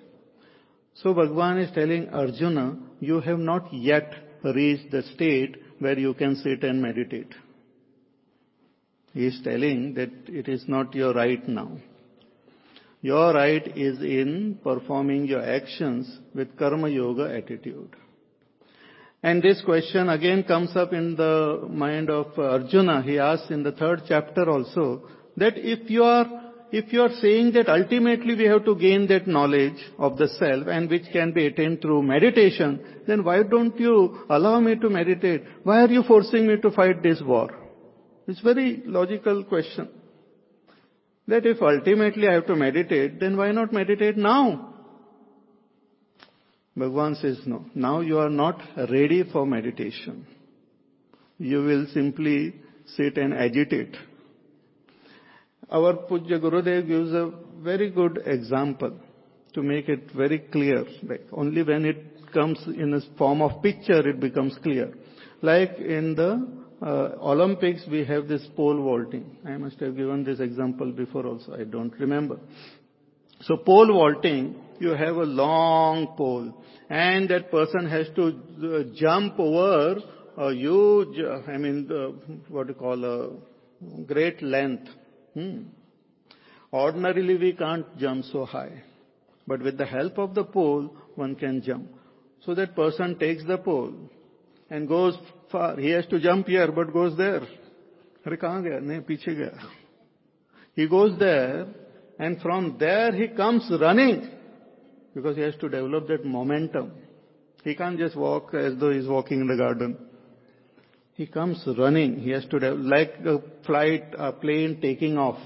[0.94, 4.12] So Bhagwan is telling Arjuna, you have not yet
[4.42, 7.32] reached the state where you can sit and meditate.
[9.12, 11.78] He is telling that it is not your right now.
[13.00, 17.94] Your right is in performing your actions with karma yoga attitude.
[19.22, 23.02] And this question again comes up in the mind of Arjuna.
[23.02, 26.26] He asks in the third chapter also that if you are
[26.70, 30.66] if you are saying that ultimately we have to gain that knowledge of the self
[30.66, 35.44] and which can be attained through meditation, then why don't you allow me to meditate?
[35.62, 37.48] Why are you forcing me to fight this war?
[38.26, 39.88] It's very logical question.
[41.28, 44.74] That if ultimately I have to meditate, then why not meditate now?
[46.74, 47.66] Bhagwan says no.
[47.74, 48.60] Now you are not
[48.90, 50.26] ready for meditation.
[51.38, 52.54] You will simply
[52.96, 53.94] sit and agitate.
[55.70, 57.30] Our Pujya Gurudev gives a
[57.62, 58.98] very good example
[59.52, 60.86] to make it very clear.
[61.02, 64.94] Like only when it comes in a form of picture it becomes clear.
[65.42, 66.48] Like in the
[66.82, 69.36] Olympics we have this pole vaulting.
[69.44, 71.54] I must have given this example before also.
[71.54, 72.38] I don't remember.
[73.42, 76.54] So pole vaulting, you have a long pole
[76.88, 80.00] and that person has to uh, jump over
[80.36, 81.18] a huge,
[81.48, 81.88] I mean,
[82.48, 83.30] what you call a
[84.06, 84.88] great length.
[85.34, 85.62] Hmm.
[86.72, 88.84] Ordinarily we can't jump so high.
[89.46, 91.88] But with the help of the pole, one can jump.
[92.44, 93.94] So that person takes the pole
[94.70, 95.16] and goes
[95.51, 95.77] far.
[95.77, 97.41] He has to jump here, but goes there.
[98.25, 99.51] अरे कहाँ गया नहीं पीछे गया
[100.75, 101.67] he goes there
[102.19, 104.29] and from there he comes running
[105.13, 106.91] because he has to develop that momentum.
[107.63, 109.97] He can't just walk as though he's walking in the garden.
[111.13, 112.19] He comes running.
[112.19, 115.39] He has to, develop, like a flight, a plane taking off.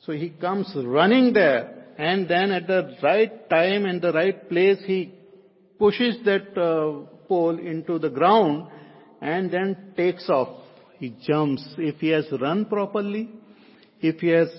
[0.00, 4.78] So he comes running there and then at the right time and the right place
[4.84, 5.14] he
[5.78, 8.68] pushes that uh, pole into the ground
[9.21, 10.49] and then takes off.
[10.97, 11.63] He jumps.
[11.77, 13.29] If he has run properly,
[14.01, 14.49] if he has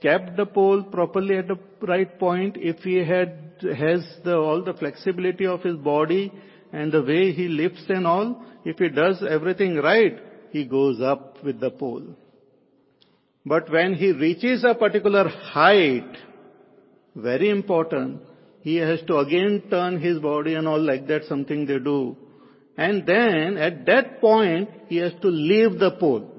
[0.00, 4.74] kept the pole properly at the right point, if he had has the, all the
[4.74, 6.32] flexibility of his body
[6.72, 10.18] and the way he lifts and all, if he does everything right,
[10.50, 12.04] he goes up with the pole.
[13.44, 16.16] But when he reaches a particular height,
[17.14, 18.20] very important,
[18.60, 22.16] he has to again turn his body and all like that, something they do.
[22.76, 26.30] And then at that point, he has to leave the pole.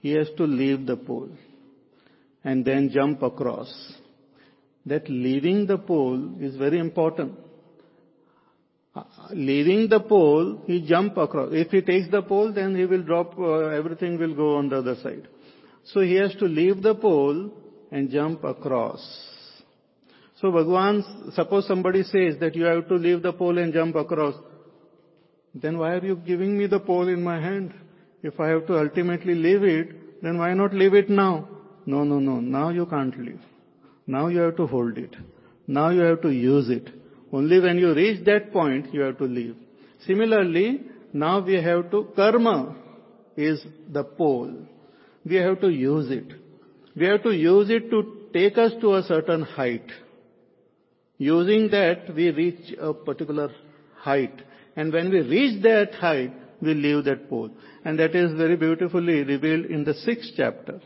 [0.00, 1.30] He has to leave the pole
[2.44, 3.72] and then jump across.
[4.86, 7.32] That leaving the pole is very important.
[8.94, 9.02] Uh,
[9.32, 11.50] leaving the pole, he jump across.
[11.52, 14.78] If he takes the pole, then he will drop, uh, everything will go on the
[14.78, 15.28] other side.
[15.84, 17.50] So he has to leave the pole
[17.90, 19.00] and jump across.
[20.40, 24.34] So Bhagwan, suppose somebody says that you have to leave the pole and jump across.
[25.54, 27.74] Then why are you giving me the pole in my hand?
[28.22, 31.48] If I have to ultimately leave it, then why not leave it now?
[31.86, 32.40] No, no, no.
[32.40, 33.40] Now you can't leave.
[34.06, 35.14] Now you have to hold it.
[35.66, 36.88] Now you have to use it.
[37.32, 39.56] Only when you reach that point, you have to leave.
[40.06, 40.82] Similarly,
[41.12, 42.76] now we have to, karma
[43.36, 44.54] is the pole.
[45.24, 46.32] We have to use it.
[46.96, 49.86] We have to use it to take us to a certain height.
[51.18, 53.50] Using that, we reach a particular
[53.96, 54.42] height.
[54.77, 57.51] And when we reach that height, we leave that pole.
[57.85, 60.79] And that is very beautifully revealed in the sixth chapter.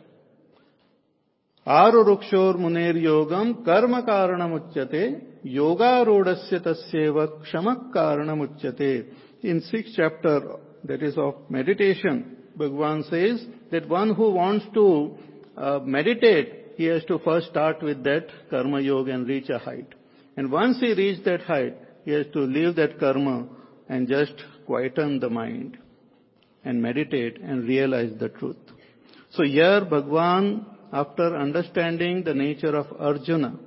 [1.67, 5.03] आरुरुक्षोर Muner योगम कर्म कारण मुच्यते
[5.53, 6.27] योगारूढ़
[6.67, 8.91] तस्व क्षम कारण मुच्यते
[9.51, 10.47] इन six chapter
[10.87, 12.23] that is of meditation
[12.59, 13.41] Bhagavan says
[13.71, 14.87] that one who wants to
[15.59, 19.95] meditate he has to first start with that karma yoga and reach a height
[20.35, 23.47] and once he reach that height he has to leave that karma
[23.92, 25.78] and just quieten the mind
[26.64, 28.76] and meditate and realize the truth
[29.36, 30.46] so here bhagwan
[30.92, 33.58] after understanding the nature of Arjuna,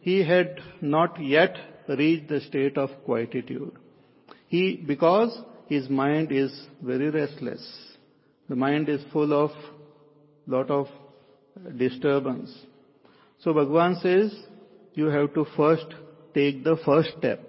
[0.00, 1.56] he had not yet
[1.88, 3.72] reached the state of quietude.
[4.46, 7.60] He, because his mind is very restless.
[8.48, 9.50] The mind is full of
[10.46, 10.86] lot of
[11.76, 12.56] disturbance.
[13.40, 14.34] So Bhagwan says,
[14.94, 15.86] you have to first
[16.34, 17.40] take the first step.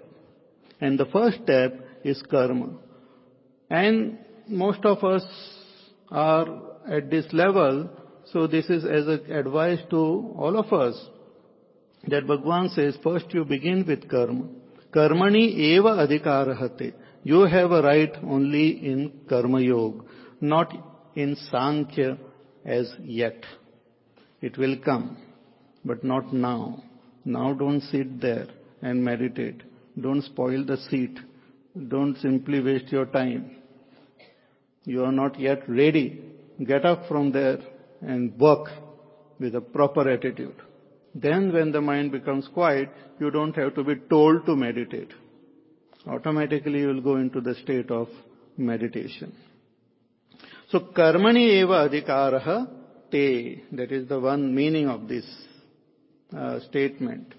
[0.80, 2.70] And the first step is karma.
[3.70, 5.24] And most of us
[6.10, 6.46] are
[6.88, 7.88] at this level,
[8.32, 10.94] so this is as an advice to all of us
[12.08, 14.46] that Bhagwan says, first you begin with karma.
[14.92, 16.92] Karmani eva adhikarahate.
[17.22, 20.04] You have a right only in karma yoga,
[20.40, 20.72] not
[21.14, 22.18] in sankhya
[22.64, 23.44] as yet.
[24.40, 25.16] It will come,
[25.84, 26.82] but not now.
[27.24, 28.48] Now don't sit there
[28.82, 29.62] and meditate.
[30.00, 31.16] Don't spoil the seat.
[31.88, 33.56] Don't simply waste your time.
[34.84, 36.22] You are not yet ready.
[36.64, 37.58] Get up from there
[38.00, 38.68] and work
[39.38, 40.56] with a proper attitude.
[41.14, 45.12] Then when the mind becomes quiet, you don't have to be told to meditate.
[46.06, 48.08] Automatically you will go into the state of
[48.56, 49.34] meditation.
[50.70, 52.68] So karmani eva adhikaraha
[53.10, 53.62] te.
[53.72, 55.24] That is the one meaning of this
[56.36, 57.34] uh, statement.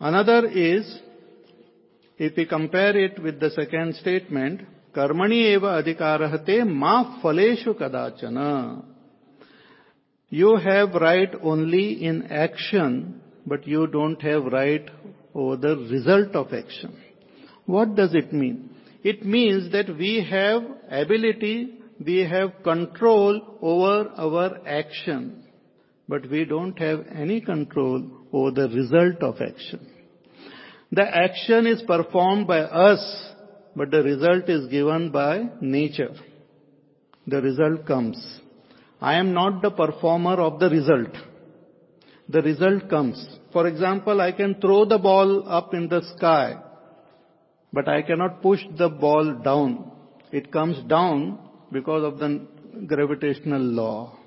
[0.00, 0.98] Another is,
[2.18, 4.60] if we compare it with the second statement,
[4.94, 8.38] कर्मणि एव अधिकारहते मा फलेशु कदाचन
[10.30, 14.88] you have right only in action, but you don't have right
[15.34, 16.96] over the result of action.
[17.66, 18.70] What does it mean?
[19.02, 25.42] It means that we have ability, we have control over our action,
[26.08, 29.81] but we don't have any control over the result of action.
[30.91, 33.03] The action is performed by us,
[33.75, 36.13] but the result is given by nature.
[37.27, 38.17] The result comes.
[39.01, 41.15] I am not the performer of the result.
[42.29, 43.17] The result comes.
[43.53, 46.61] For example, I can throw the ball up in the sky,
[47.71, 49.91] but I cannot push the ball down.
[50.31, 51.39] It comes down
[51.71, 52.47] because of the
[52.87, 54.17] gravitational law.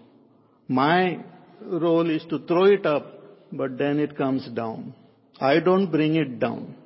[0.67, 1.25] My
[1.63, 3.18] role is to throw it up,
[3.53, 4.95] but then it comes down.
[5.41, 6.77] I don't bring it down.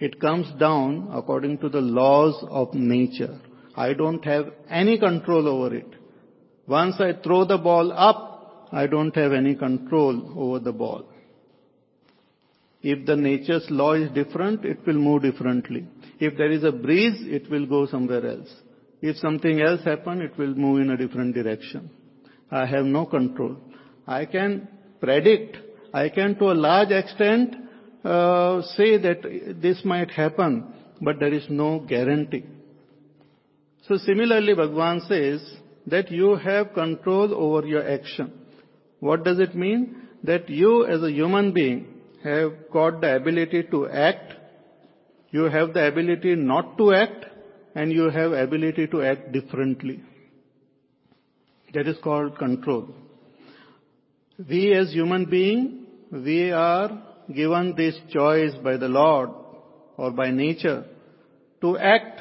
[0.00, 3.38] It comes down according to the laws of nature.
[3.76, 5.86] I don't have any control over it.
[6.66, 11.06] Once I throw the ball up, I don't have any control over the ball.
[12.82, 15.86] If the nature's law is different, it will move differently.
[16.18, 18.52] If there is a breeze, it will go somewhere else.
[19.00, 21.90] If something else happens, it will move in a different direction.
[22.50, 23.56] I have no control.
[24.06, 24.68] I can
[25.00, 25.56] predict.
[25.92, 27.54] I can to a large extent
[28.04, 32.44] uh, say that this might happen, but there is no guarantee.
[33.88, 35.42] So similarly, Bhagwan says,
[35.86, 38.32] that you have control over your action.
[39.00, 40.08] What does it mean?
[40.22, 44.34] That you as a human being have got the ability to act,
[45.30, 47.26] you have the ability not to act,
[47.74, 50.00] and you have ability to act differently.
[51.74, 52.94] That is called control.
[54.48, 55.81] We as human being,
[56.12, 57.02] we are
[57.34, 59.30] given this choice by the Lord
[59.96, 60.84] or by nature
[61.62, 62.20] to act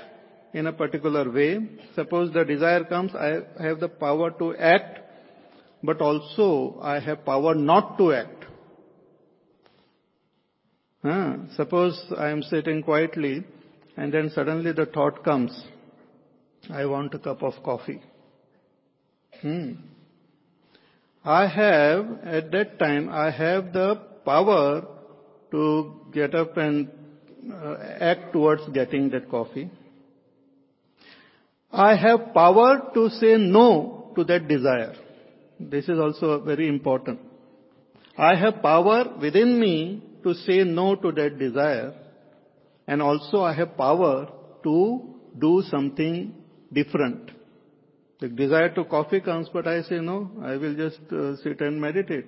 [0.54, 1.60] in a particular way.
[1.96, 5.00] Suppose the desire comes, I have the power to act,
[5.84, 8.46] but also I have power not to act.
[11.04, 11.34] Huh?
[11.56, 13.44] Suppose I am sitting quietly
[13.98, 15.52] and then suddenly the thought comes,
[16.70, 18.02] I want a cup of coffee.
[19.42, 19.72] Hmm.
[21.24, 23.96] I have, at that time, I have the
[24.26, 24.88] power
[25.52, 26.90] to get up and
[27.52, 29.70] uh, act towards getting that coffee.
[31.72, 34.96] I have power to say no to that desire.
[35.60, 37.20] This is also very important.
[38.18, 41.94] I have power within me to say no to that desire
[42.88, 44.28] and also I have power
[44.64, 45.02] to
[45.40, 46.34] do something
[46.74, 47.32] different.
[48.22, 51.82] The desire to coffee comes but I say no, I will just uh, sit and
[51.82, 52.28] meditate.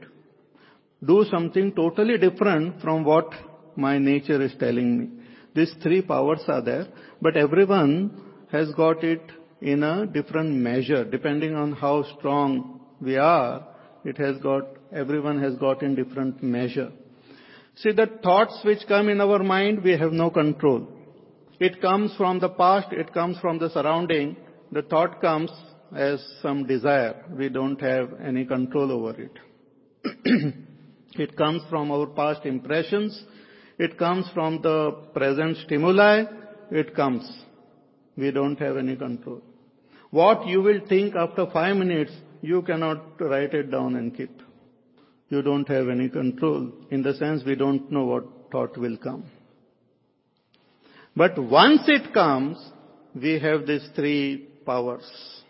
[1.05, 3.29] Do something totally different from what
[3.75, 5.09] my nature is telling me.
[5.53, 6.87] These three powers are there,
[7.21, 9.21] but everyone has got it
[9.61, 11.05] in a different measure.
[11.05, 13.63] Depending on how strong we are,
[14.03, 16.91] it has got, everyone has got in different measure.
[17.75, 20.87] See, the thoughts which come in our mind, we have no control.
[21.59, 24.37] It comes from the past, it comes from the surrounding.
[24.71, 25.51] The thought comes
[25.95, 27.23] as some desire.
[27.37, 29.39] We don't have any control over it.
[31.15, 33.23] it comes from our past impressions.
[33.77, 36.25] It comes from the present stimuli.
[36.71, 37.29] It comes.
[38.17, 39.41] We don't have any control.
[40.11, 44.41] What you will think after five minutes, you cannot write it down and keep.
[45.29, 46.71] You don't have any control.
[46.91, 49.25] In the sense, we don't know what thought will come.
[51.15, 52.57] But once it comes,
[53.15, 55.42] we have these three powers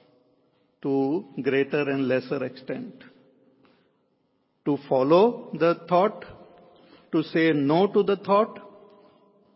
[0.84, 2.94] to greater and lesser extent.
[4.66, 6.24] To follow the thought,
[7.12, 8.60] to say no to the thought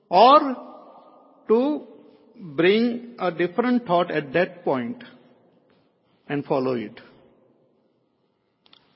[0.09, 0.39] or
[1.47, 1.87] to
[2.39, 5.03] bring a different thought at that point
[6.27, 6.99] and follow it.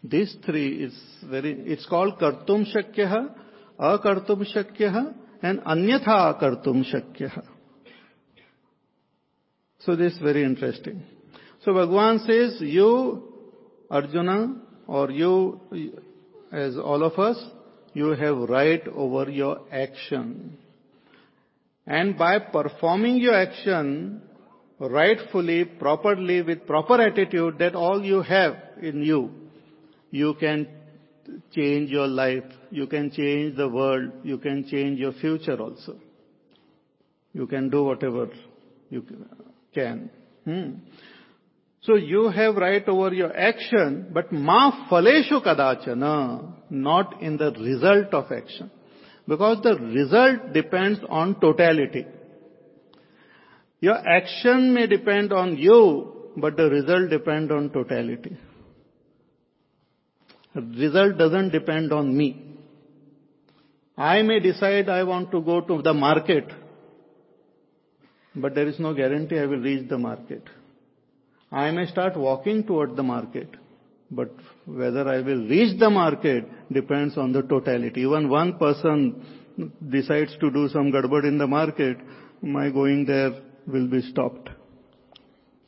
[0.03, 3.33] These three is very, it's called kartum shakyah,
[3.79, 7.45] akartum shakyah and anyatha kartum shakyah.
[9.79, 11.03] So this is very interesting.
[11.63, 13.23] So Bhagwan says, you,
[13.89, 14.55] Arjuna,
[14.87, 15.59] or you,
[16.51, 17.37] as all of us,
[17.93, 20.57] you have right over your action.
[21.85, 24.21] And by performing your action
[24.79, 29.29] rightfully, properly, with proper attitude, that all you have in you,
[30.09, 30.67] you can
[31.53, 35.99] change your life, you can change the world, you can change your future also.
[37.33, 38.29] You can do whatever
[38.89, 39.05] you
[39.73, 40.09] can.
[40.43, 40.71] Hmm.
[41.83, 48.13] So you have right over your action, but ma phaleshu kadachana, not in the result
[48.13, 48.69] of action.
[49.27, 52.05] Because the result depends on totality.
[53.79, 58.37] Your action may depend on you, but the result depend on totality.
[60.53, 62.45] The result doesn't depend on me.
[63.97, 66.45] I may decide I want to go to the market,
[68.35, 70.43] but there is no guarantee I will reach the market.
[71.51, 73.49] I may start walking toward the market,
[74.09, 74.29] but
[74.65, 78.01] whether I will reach the market depends on the totality.
[78.01, 79.21] Even one person
[79.89, 81.97] decides to do some gadbad in the market,
[82.41, 83.33] my going there
[83.67, 84.49] will be stopped.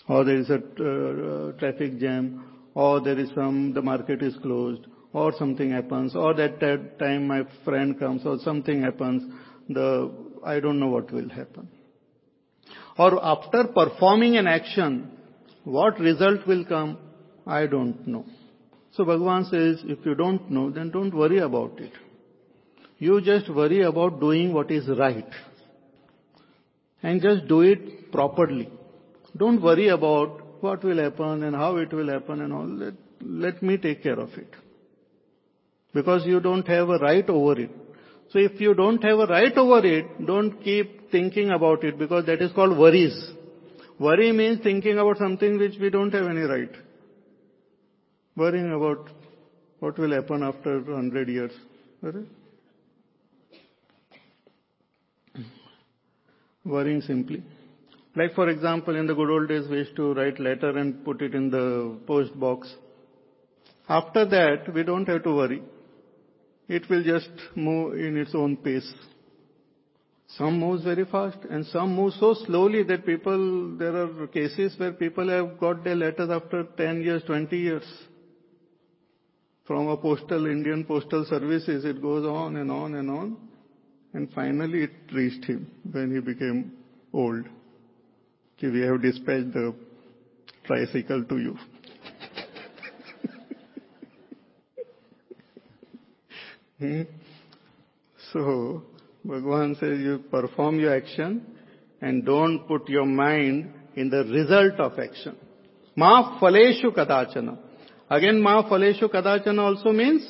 [0.08, 4.86] Or there is a uh, traffic jam, or there is some, the market is closed,
[5.12, 9.24] or something happens, or that, that time my friend comes, or something happens,
[9.70, 10.12] the,
[10.46, 11.68] I don't know what will happen.
[12.98, 15.12] Or after performing an action,
[15.64, 16.98] what result will come?
[17.46, 18.26] I don't know.
[18.92, 21.92] So Bhagavan says, if you don't know, then don't worry about it.
[23.00, 25.28] You just worry about doing what is right.
[27.02, 28.70] And just do it properly.
[29.36, 32.68] Don't worry about what will happen and how it will happen and all.
[32.68, 34.48] Let, let me take care of it.
[35.94, 37.72] Because you don't have a right over it.
[38.32, 42.26] So if you don't have a right over it, don't keep thinking about it because
[42.28, 43.32] that is called worries.
[44.00, 46.72] Worry means thinking about something which we don't have any right.
[48.36, 49.10] Worrying about
[49.80, 51.52] what will happen after 100 years.
[56.66, 57.44] Worrying simply.
[58.16, 61.22] Like for example, in the good old days, we used to write letter and put
[61.22, 62.74] it in the post box.
[63.90, 65.62] After that, we don't have to worry.
[66.68, 68.94] It will just move in its own pace.
[70.38, 74.92] Some moves very fast and some move so slowly that people, there are cases where
[74.92, 77.84] people have got their letters after 10 years, 20 years.
[79.66, 83.38] From a postal, Indian postal services, it goes on and on and on.
[84.14, 86.72] And finally it reached him when he became
[87.14, 87.46] old.
[88.58, 89.76] Okay, we have dispatched the
[90.66, 91.58] tricycle to you.
[96.80, 97.02] hmm?
[98.32, 98.84] So,
[99.26, 101.46] Bhagavan says you perform your action
[102.02, 105.38] and don't put your mind in the result of action.
[105.96, 107.58] Ma phaleshu kadachana.
[108.10, 110.28] Again, ma phaleshu kadachana also means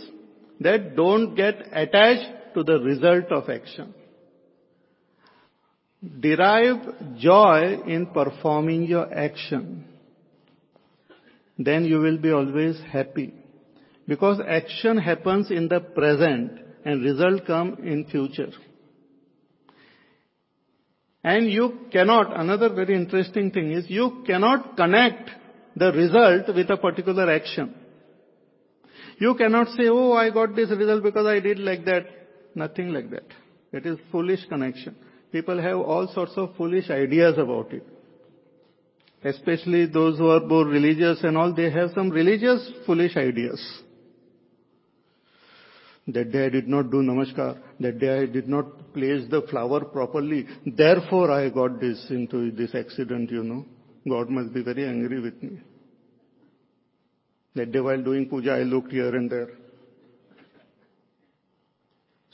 [0.60, 3.94] that don't get attached to the result of action.
[6.20, 9.86] Derive joy in performing your action.
[11.58, 13.34] Then you will be always happy.
[14.08, 18.52] Because action happens in the present and result come in future.
[21.24, 25.30] And you cannot, another very interesting thing is you cannot connect
[25.76, 27.74] the result with a particular action.
[29.20, 32.06] You cannot say, oh, I got this result because I did like that.
[32.56, 33.24] Nothing like that.
[33.72, 34.96] It is foolish connection.
[35.32, 37.84] People have all sorts of foolish ideas about it.
[39.24, 43.82] Especially those who are more religious and all, they have some religious foolish ideas.
[46.08, 47.58] That day I did not do namaskar.
[47.84, 50.48] That day I did not place the flower properly.
[50.66, 53.66] Therefore I got this into this accident, you know.
[54.08, 55.60] God must be very angry with me.
[57.56, 59.50] That day while doing puja, I looked here and there.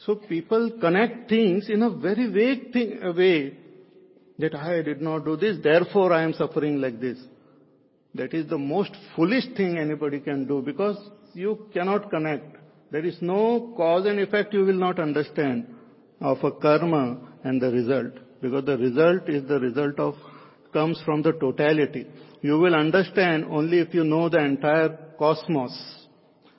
[0.05, 3.57] So people connect things in a very vague thing, way
[4.37, 7.17] that I did not do this, therefore I am suffering like this.
[8.13, 10.97] That is the most foolish thing anybody can do because
[11.33, 12.58] you cannot connect.
[12.91, 15.67] There is no cause and effect you will not understand
[16.19, 18.13] of a karma and the result.
[18.41, 20.15] Because the result is the result of,
[20.73, 22.07] comes from the totality.
[22.41, 25.99] You will understand only if you know the entire cosmos.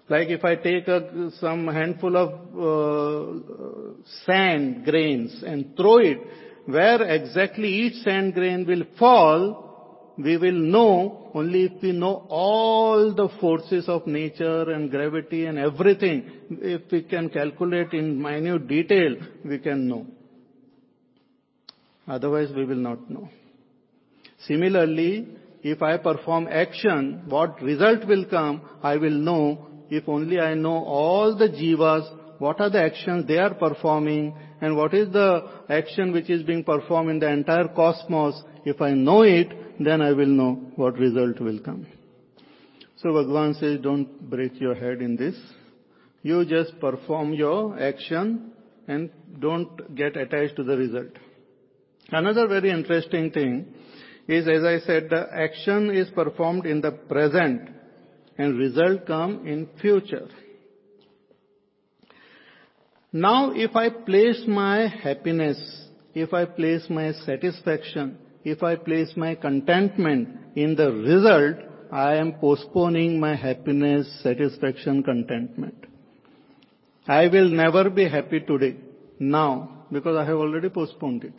[0.09, 6.19] Like if I take a, some handful of uh, sand grains and throw it,
[6.67, 9.70] where exactly each sand grain will fall,
[10.23, 15.59] we will know only if we know all the forces of nature and gravity and
[15.59, 16.31] everything.
[16.51, 20.07] If we can calculate in minute detail, we can know.
[22.09, 23.29] Otherwise we will not know.
[24.47, 25.29] Similarly,
[25.63, 30.85] if I perform action, what result will come, I will know if only I know
[30.85, 36.13] all the jivas, what are the actions they are performing, and what is the action
[36.13, 39.49] which is being performed in the entire cosmos, if I know it,
[39.87, 41.87] then I will know what result will come.
[42.97, 45.35] So Bhagavan says, don't break your head in this.
[46.23, 48.53] You just perform your action
[48.87, 51.13] and don't get attached to the result.
[52.11, 53.73] Another very interesting thing
[54.29, 57.71] is, as I said, the action is performed in the present
[58.37, 60.29] and result come in future.
[63.13, 65.59] Now if I place my happiness,
[66.15, 71.57] if I place my satisfaction, if I place my contentment in the result,
[71.93, 75.87] I am postponing my happiness, satisfaction, contentment.
[77.07, 78.77] I will never be happy today,
[79.19, 81.35] now, because I have already postponed it.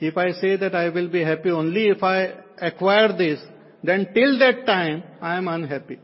[0.00, 3.40] If I say that I will be happy only if I acquire this,
[3.82, 5.98] then till that time I am unhappy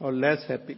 [0.00, 0.76] or less happy.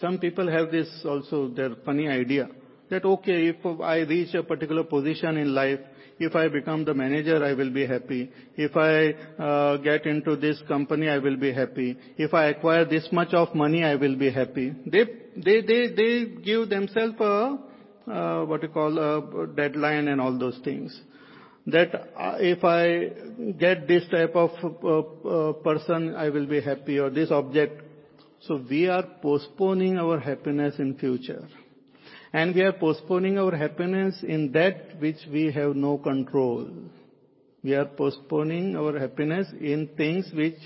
[0.00, 2.48] Some people have this also, their funny idea
[2.90, 5.80] that okay, if I reach a particular position in life,
[6.18, 8.30] if I become the manager, I will be happy.
[8.56, 11.96] If I uh, get into this company, I will be happy.
[12.16, 14.72] If I acquire this much of money, I will be happy.
[14.86, 15.04] They
[15.36, 17.58] they they they give themselves a
[18.10, 20.98] uh, what you call a deadline and all those things.
[21.66, 26.98] That uh, if I get this type of uh, uh, person, I will be happy,
[26.98, 27.82] or this object,
[28.40, 31.46] so we are postponing our happiness in future.
[32.32, 36.68] And we are postponing our happiness in that which we have no control.
[37.62, 40.58] We are postponing our happiness in things which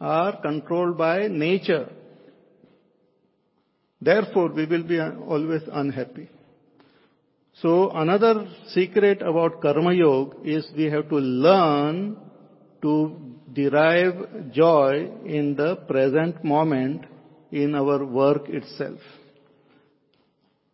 [0.00, 1.88] are controlled by nature.
[4.00, 6.28] Therefore, we will be always unhappy.
[7.60, 12.16] So another secret about Karma Yoga is we have to learn
[12.82, 13.16] to
[13.52, 17.04] derive joy in the present moment
[17.50, 19.00] in our work itself.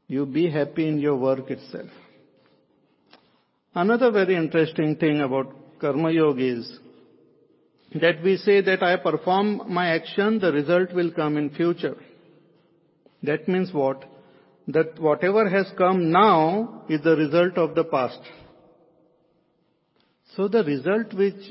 [0.06, 1.88] You be happy in your work itself.
[3.74, 6.78] Another very interesting thing about Karma Yoga is
[8.00, 11.96] that we say that I perform my action, the result will come in future.
[13.22, 14.04] That means what?
[14.68, 18.20] That whatever has come now is the result of the past.
[20.36, 21.50] So the result which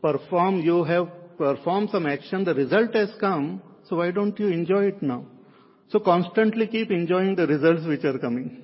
[0.00, 4.84] perform, you have performed some action, the result has come, so why don't you enjoy
[4.84, 5.24] it now?
[5.88, 8.62] So constantly keep enjoying the results which are coming.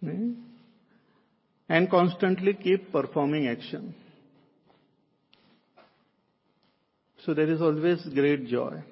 [0.00, 0.32] Hmm?
[1.68, 3.94] And constantly keep performing action.
[7.24, 8.82] So there is always great joy.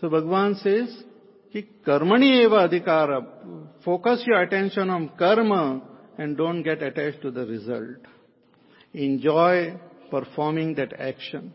[0.00, 1.04] So Bhagavan says,
[1.52, 3.24] ki karmani eva adhikara.
[3.84, 5.82] Focus your attention on karma
[6.18, 7.98] and don't get attached to the result.
[8.92, 9.78] Enjoy
[10.10, 11.52] performing that action.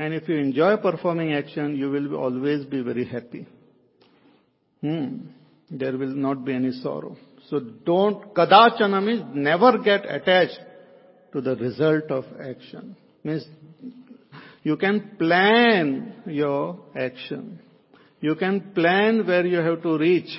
[0.00, 3.46] And if you enjoy performing action, you will always be very happy.
[4.80, 5.26] Hmm.
[5.70, 7.18] There will not be any sorrow.
[7.50, 10.58] So don't, kadachana means never get attached
[11.34, 12.96] to the result of action.
[13.22, 13.44] Means
[14.62, 17.60] you can plan your action.
[18.22, 20.30] You can plan where you have to reach,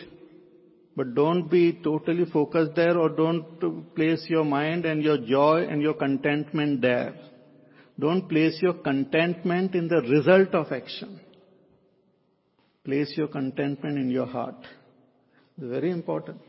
[0.95, 5.83] but don't be totally focused there or don't place your mind and your joy and
[5.83, 7.13] your contentment there.
[8.01, 11.19] Don't place your contentment in the result of action.
[12.83, 14.55] Place your contentment in your heart.
[15.55, 16.39] It's very important.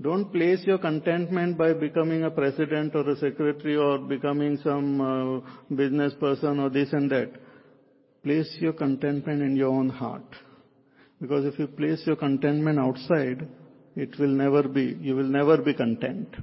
[0.00, 5.74] Don't place your contentment by becoming a president or a secretary or becoming some uh,
[5.76, 7.30] business person or this and that.
[8.24, 10.26] Place your contentment in your own heart.
[11.20, 13.46] Because if you place your contentment outside,
[13.94, 16.34] it will never be, you will never be content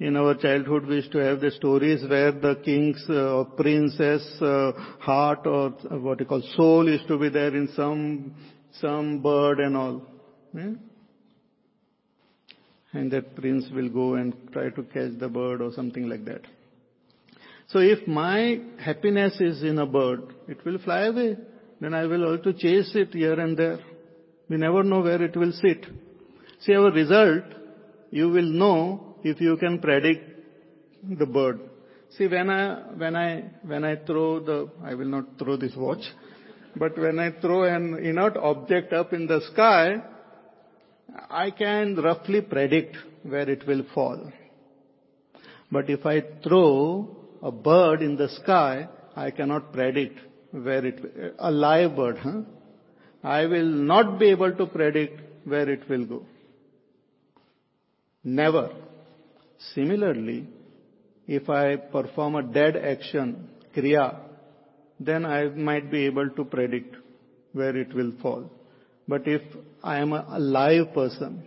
[0.00, 4.72] in our childhood we used to have the stories where the king's uh, princess uh,
[5.00, 5.70] heart or
[6.06, 8.34] what you call soul used to be there in some
[8.80, 10.02] some bird and all
[10.54, 10.70] yeah?
[12.92, 16.42] and that prince will go and try to catch the bird or something like that.
[17.66, 21.36] So if my happiness is in a bird it will fly away.
[21.80, 23.78] Then i will also chase it here and there.
[24.48, 25.86] We never know where it will sit.
[26.60, 27.44] See our result
[28.10, 30.24] you will know if you can predict
[31.18, 31.60] the bird.
[32.16, 36.02] See, when I, when I, when I throw the, I will not throw this watch,
[36.76, 40.02] but when I throw an inert object up in the sky,
[41.30, 44.32] I can roughly predict where it will fall.
[45.70, 50.18] But if I throw a bird in the sky, I cannot predict
[50.50, 52.42] where it, a live bird, huh?
[53.22, 56.26] I will not be able to predict where it will go.
[58.24, 58.70] Never.
[59.74, 60.46] Similarly,
[61.26, 64.16] if I perform a dead action, kriya,
[65.00, 66.96] then I might be able to predict
[67.52, 68.50] where it will fall.
[69.06, 69.42] But if
[69.82, 71.42] I am a alive person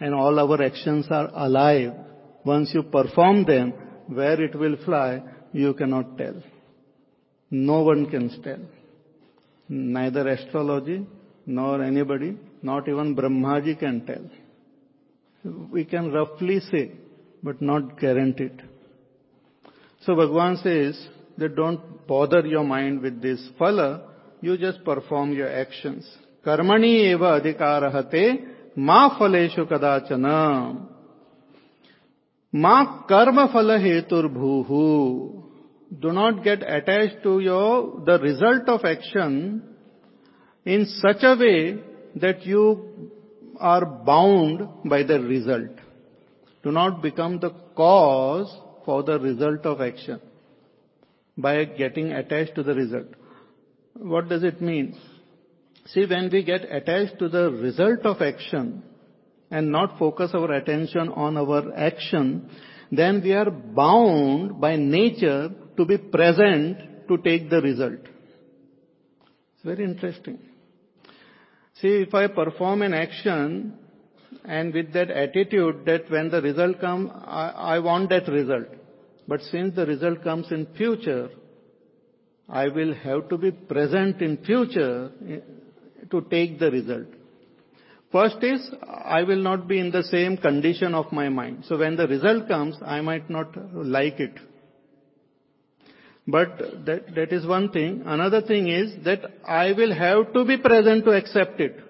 [0.00, 1.92] and all our actions are alive,
[2.44, 3.72] once you perform them,
[4.08, 6.42] where it will fly, you cannot tell.
[7.50, 8.60] No one can tell.
[9.68, 11.06] Neither astrology
[11.46, 14.30] nor anybody, not even Brahmaji can tell.
[15.70, 16.92] We can roughly say,
[17.44, 18.60] but not guarantee it.
[20.00, 24.02] So Bhagwan says that don't bother your mind with this phala,
[24.40, 26.10] you just perform your actions.
[26.44, 30.88] Karmani eva adhikarahate ma phaleshu kadachana.
[32.52, 35.42] Ma karma phala hetur bhuhu.
[36.00, 39.62] Do not get attached to your, the result of action
[40.64, 41.78] in such a way
[42.16, 43.10] that you
[43.60, 45.83] are bound by the result.
[46.64, 48.52] Do not become the cause
[48.84, 50.20] for the result of action
[51.36, 53.08] by getting attached to the result.
[53.94, 54.96] What does it mean?
[55.86, 58.82] See, when we get attached to the result of action
[59.50, 62.48] and not focus our attention on our action,
[62.90, 68.00] then we are bound by nature to be present to take the result.
[69.54, 70.38] It's very interesting.
[71.80, 73.78] See, if I perform an action
[74.44, 78.66] and with that attitude that when the result comes, I, I want that result.
[79.26, 81.30] But since the result comes in future,
[82.48, 85.38] I will have to be present in future eh,
[86.10, 87.06] to take the result.
[88.12, 91.64] First is, I will not be in the same condition of my mind.
[91.66, 94.38] So when the result comes, I might not like it.
[96.26, 98.02] But that, that is one thing.
[98.06, 101.83] Another thing is that I will have to be present to accept it.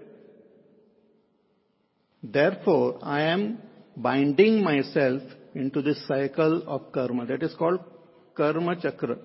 [2.24, 3.58] Therefore, I am
[3.96, 5.22] binding myself
[5.54, 7.26] into this cycle of karma.
[7.26, 7.80] That is called
[8.34, 9.18] karma chakra.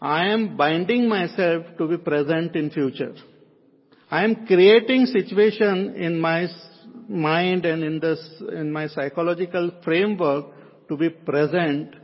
[0.00, 3.14] I am binding myself to be present in future.
[4.10, 6.46] I am creating situation in my
[7.08, 8.20] mind and in this,
[8.52, 10.46] in my psychological framework
[10.88, 11.96] to be present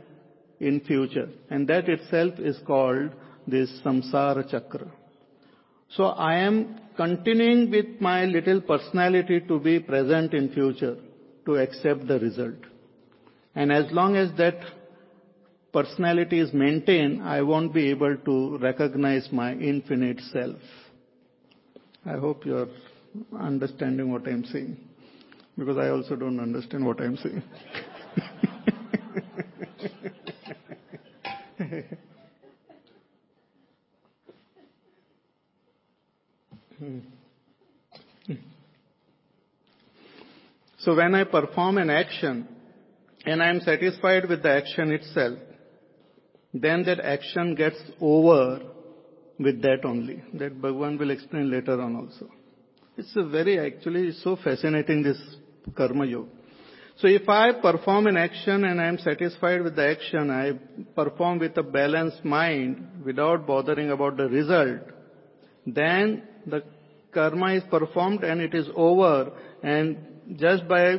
[0.59, 1.29] in future.
[1.51, 3.11] And that itself is called
[3.45, 4.91] this samsara chakra.
[5.89, 10.97] So I am continuing with my little personality to be present in future,
[11.45, 12.55] to accept the result.
[13.55, 14.59] And as long as that
[15.71, 20.57] personality is maintained, I won't be able to recognize my infinite self.
[22.05, 22.67] I hope you are
[23.39, 24.77] understanding what I'm saying.
[25.57, 27.43] Because I also don't understand what I'm saying.
[36.79, 36.85] so
[40.91, 42.47] when I perform an action
[43.25, 45.39] and I am satisfied with the action itself,
[46.53, 48.61] then that action gets over
[49.39, 50.21] with that only.
[50.33, 52.29] That Bhagwan will explain later on also.
[52.97, 55.19] It's a very actually so fascinating this
[55.75, 56.29] karma yoga.
[56.97, 60.51] So if I perform an action and I am satisfied with the action, I
[60.95, 64.81] perform with a balanced mind without bothering about the result,
[65.65, 66.63] then the
[67.11, 69.31] karma is performed and it is over
[69.63, 69.97] and
[70.35, 70.97] just by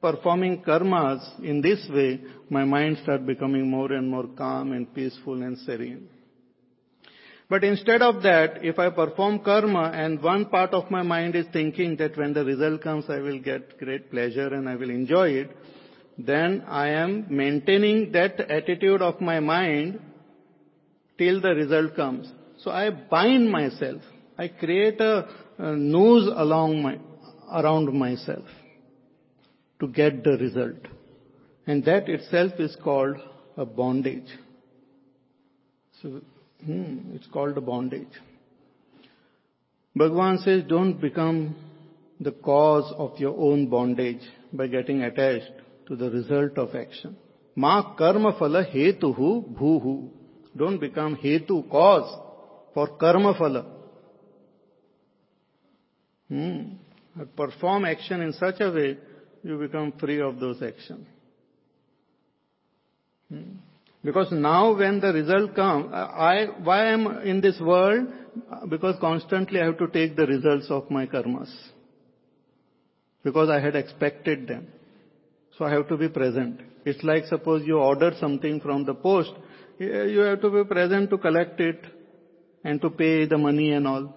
[0.00, 5.42] performing karmas in this way, my mind start becoming more and more calm and peaceful
[5.42, 6.08] and serene.
[7.48, 11.46] But instead of that, if I perform karma and one part of my mind is
[11.52, 15.28] thinking that when the result comes I will get great pleasure and I will enjoy
[15.30, 15.56] it,
[16.18, 20.00] then I am maintaining that attitude of my mind
[21.18, 22.30] till the result comes.
[22.58, 24.02] So I bind myself.
[24.36, 26.98] I create a, a noose along my,
[27.52, 28.44] around myself
[29.80, 30.88] to get the result.
[31.66, 33.16] And that itself is called
[33.56, 34.28] a bondage.
[36.00, 36.20] So
[36.64, 38.20] Hmm, it's called a bondage.
[39.94, 41.54] Bhagwan says don't become
[42.20, 44.22] the cause of your own bondage
[44.52, 45.52] by getting attached
[45.88, 47.16] to the result of action.
[47.54, 50.08] Ma karma phala hetuhu bhuhu.
[50.56, 52.18] Don't become hetu, cause
[52.72, 53.66] for karma phala.
[56.28, 56.60] Hmm.
[57.36, 58.98] Perform action in such a way
[59.42, 61.06] you become free of those actions.
[63.30, 63.56] Hmm.
[64.04, 68.06] Because now when the result come, I, why am in this world?
[68.68, 71.52] Because constantly I have to take the results of my karmas.
[73.24, 74.68] Because I had expected them.
[75.58, 76.60] So I have to be present.
[76.84, 79.32] It's like suppose you order something from the post,
[79.78, 81.84] you have to be present to collect it
[82.62, 84.14] and to pay the money and all.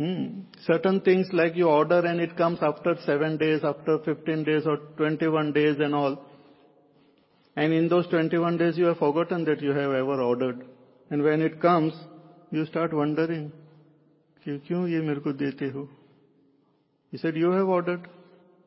[0.00, 0.40] Hmm.
[0.66, 4.78] Certain things like you order and it comes after 7 days, after 15 days or
[4.96, 6.24] 21 days and all.
[7.54, 10.64] And in those 21 days you have forgotten that you have ever ordered.
[11.10, 11.92] And when it comes,
[12.50, 13.52] you start wondering,
[14.46, 15.86] क्यों ये मेरे को देते हो?
[17.10, 18.08] He said, you have ordered.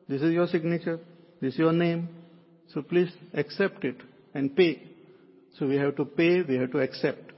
[0.08, 1.00] This is your signature.
[1.40, 2.08] This is your name.
[2.72, 3.96] So please accept it
[4.34, 4.82] and pay.
[5.58, 7.32] So we have to pay, we have to accept.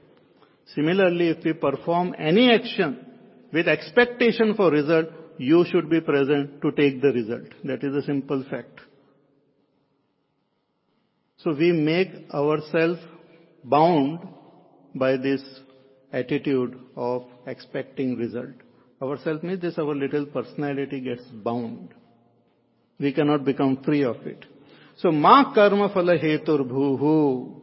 [0.74, 3.06] Similarly, if we perform any action
[3.53, 7.47] with expectation for result, you should be present to take the result.
[7.63, 8.79] That is a simple fact.
[11.37, 12.99] So we make ourselves
[13.63, 14.19] bound
[14.93, 15.41] by this
[16.13, 18.49] attitude of expecting result.
[19.01, 21.89] Ourself means this our little personality gets bound.
[22.99, 24.45] We cannot become free of it.
[24.97, 27.59] So ma karma phala hetur bhuhu.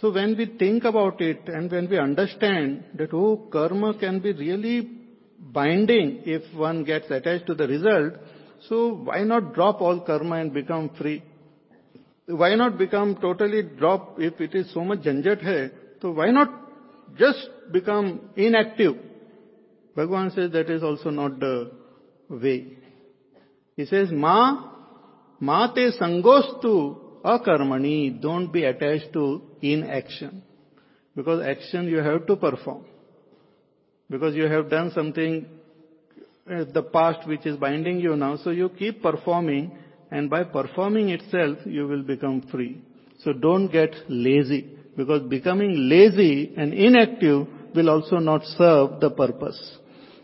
[0.00, 4.32] So when we think about it and when we understand that, oh, karma can be
[4.32, 4.88] really
[5.38, 8.14] binding if one gets attached to the result,
[8.68, 11.22] so why not drop all karma and become free?
[12.26, 15.74] Why not become totally drop if it is so much janjat hai?
[16.00, 16.48] So why not
[17.18, 18.94] just become inactive?
[19.96, 21.72] Bhagavan says that is also not the
[22.28, 22.78] way.
[23.76, 24.72] He says, Ma,
[25.40, 30.42] ma te sangostu akarmani, don't be attached to inaction.
[31.14, 32.84] Because action you have to perform.
[34.08, 35.46] Because you have done something
[36.48, 39.76] in the past which is binding you now, so you keep performing
[40.10, 42.80] and by performing itself you will become free.
[43.20, 49.78] So don't get lazy because becoming lazy and inactive will also not serve the purpose.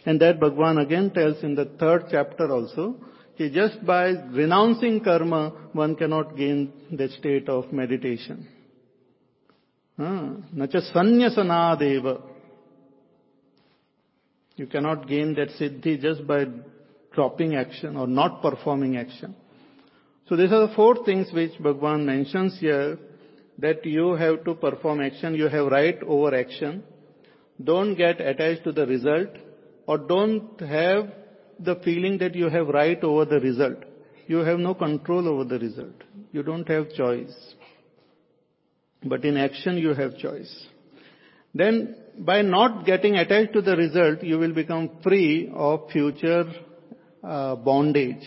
[0.06, 2.96] And that Bhagwan again tells in the third chapter also,
[3.36, 8.46] just by renouncing karma, one cannot gain that state of meditation.
[9.98, 12.22] Nacha sanyasanadeva.
[14.56, 16.46] You cannot gain that siddhi just by
[17.12, 19.34] dropping action or not performing action.
[20.28, 22.98] So These are the four things which Bhagwan mentions here,
[23.58, 26.82] that you have to perform action, you have right over action.
[27.62, 29.28] Don't get attached to the result
[29.86, 31.12] or don't have
[31.58, 33.78] the feeling that you have right over the result.
[34.26, 35.94] You have no control over the result.
[36.32, 37.34] You don't have choice.
[39.04, 40.66] But in action you have choice.
[41.54, 46.46] Then by not getting attached to the result, you will become free of future
[47.22, 48.24] uh, bondage.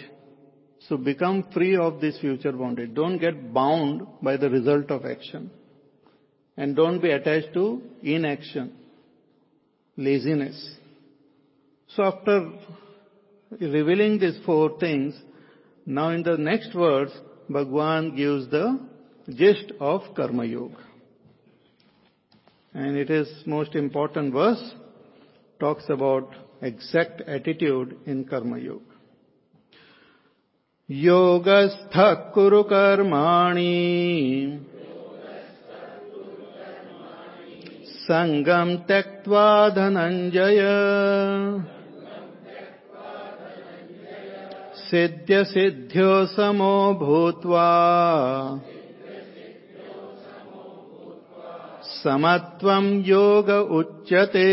[0.87, 2.93] So become free of this future bondage.
[2.93, 5.51] Don't get bound by the result of action.
[6.55, 8.73] And don't be attached to inaction,
[9.95, 10.75] laziness.
[11.89, 12.51] So after
[13.60, 15.14] revealing these four things,
[15.84, 17.10] now in the next verse,
[17.48, 18.78] Bhagwan gives the
[19.28, 20.78] gist of Karma Yoga.
[22.74, 24.74] And it is most important verse,
[25.60, 28.92] talks about exact attitude in Karma Yoga.
[30.90, 31.94] योगस्थ
[32.34, 33.62] कुरु कर्माणि
[38.02, 39.44] सङ्गम् त्यक्त्वा
[39.76, 40.60] धनञ्जय
[44.91, 47.69] सिद्ध्यसिद्ध्यो समो भूत्वा।
[51.83, 54.47] समत्वम् योग उच्यते।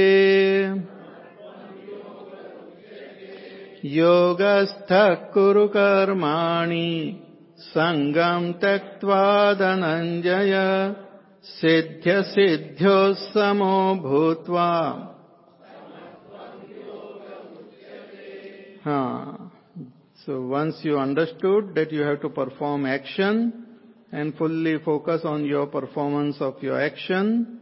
[3.84, 7.20] योगस्थः कुरु कर्माणि
[7.58, 10.52] सङ्गम् त्यक्त्वा धनञ्जय।
[11.42, 14.80] सिद्ध्यसिद्ध्यो समो भूत्वा।
[18.84, 19.43] हाँ।
[20.28, 23.66] Once you understood that you have to perform action
[24.12, 27.58] and fully focus on your performance of your action,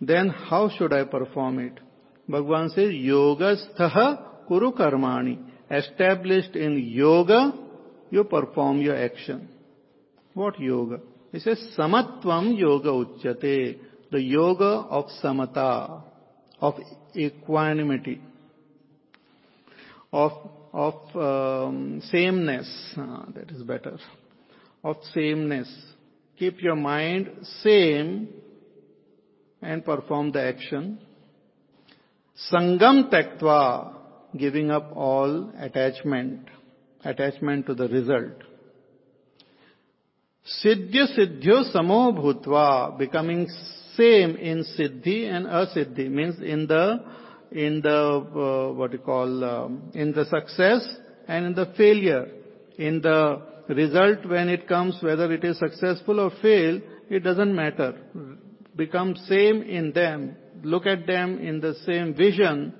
[0.00, 1.80] then how should I perform it?
[2.28, 5.38] Bhagavan says, Yogasthaha Kuru Karmani.
[5.70, 7.52] Established in yoga,
[8.10, 9.48] you perform your action.
[10.34, 11.00] What yoga?
[11.32, 13.78] He says, Samatvam Yoga Uchyate.
[14.10, 16.02] The yoga of samata,
[16.60, 16.74] of
[17.14, 18.20] equanimity,
[20.12, 20.32] of
[20.72, 22.68] of um, sameness.
[22.96, 23.98] Ah, that is better.
[24.82, 25.68] Of sameness.
[26.38, 27.30] Keep your mind
[27.62, 28.28] same
[29.60, 31.00] and perform the action.
[32.50, 33.94] Sangam taktva,
[34.36, 36.48] giving up all attachment,
[37.04, 38.42] attachment to the result.
[40.64, 43.46] Siddhya Siddhyo Samo Bhutva, becoming
[43.96, 47.04] same in Siddhi and Asiddhi, means in the,
[47.52, 50.86] in the, uh, what you call, um, in the success
[51.26, 52.28] and in the failure.
[52.78, 57.94] In the result when it comes, whether it is successful or fail, it doesn't matter.
[58.76, 60.36] Become same in them.
[60.62, 62.74] Look at them in the same vision.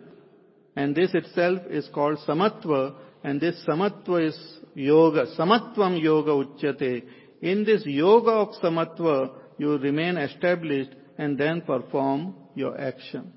[0.76, 2.94] And this itself is called samatva.
[3.24, 5.26] And this samatva is yoga.
[5.38, 7.04] Samatvam yoga uchyate.
[7.42, 13.32] In this yoga of samatva, you remain established and then perform your action.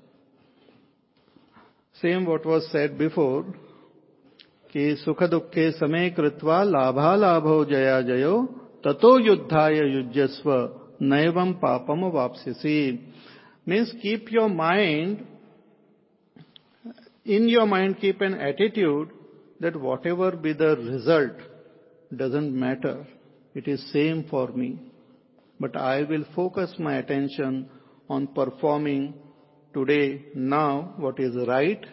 [1.96, 3.42] Same what was said before
[4.72, 8.34] कि सुख दुखे समय कृत्वा लाभालाभ जया जयो,
[8.84, 10.50] ततो युद्धाय युज्यस्व
[11.02, 12.80] नैवम पापम वापसी
[13.66, 15.18] means keep your mind
[17.26, 19.12] in your mind keep an attitude
[19.62, 19.76] that
[20.06, 21.48] whatever be the result
[22.14, 23.06] doesn't matter
[23.54, 24.68] it is same for me
[25.60, 27.64] but I will focus my attention
[28.10, 29.12] on performing
[29.74, 31.84] today, now, what is right,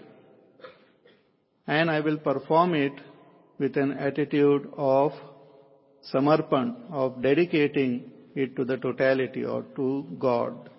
[1.68, 2.94] and I will perform it
[3.60, 5.12] with an attitude of
[6.14, 10.70] samarpan, of dedicating it to the totality or to God.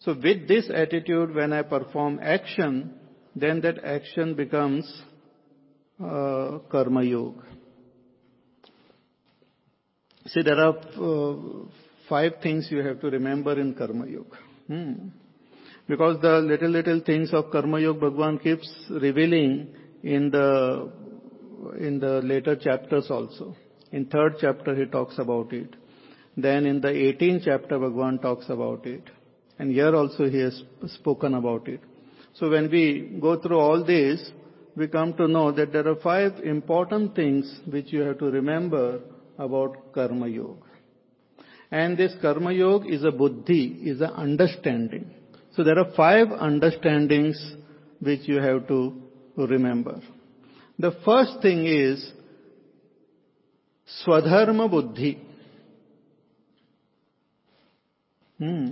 [0.00, 2.94] So with this attitude, when I perform action,
[3.34, 5.02] then that action becomes
[6.02, 7.42] uh, karma yoga.
[10.26, 11.68] See, there are uh,
[12.08, 14.36] five things you have to remember in Karma Yoga.
[14.66, 15.08] Hmm.
[15.88, 20.92] Because the little, little things of Karma Yoga Bhagwan keeps revealing in the,
[21.78, 23.56] in the later chapters also.
[23.90, 25.74] In third chapter he talks about it.
[26.36, 29.02] Then in the 18th chapter Bhagwan talks about it.
[29.58, 31.80] And here also he has spoken about it.
[32.34, 34.30] So when we go through all this,
[34.76, 39.00] we come to know that there are five important things which you have to remember
[39.38, 40.66] about Karma Yoga.
[41.70, 45.14] And this Karma Yoga is a buddhi, is an understanding.
[45.58, 47.36] So there are five understandings
[47.98, 48.94] which you have to
[49.36, 50.00] remember.
[50.78, 52.12] The first thing is
[54.06, 55.18] Swadharma Buddhi.
[58.38, 58.68] Hmm.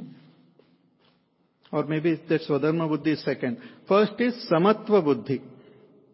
[1.72, 3.58] Or maybe that Swadharma Buddhi is second.
[3.88, 5.42] First is Samatva Buddhi.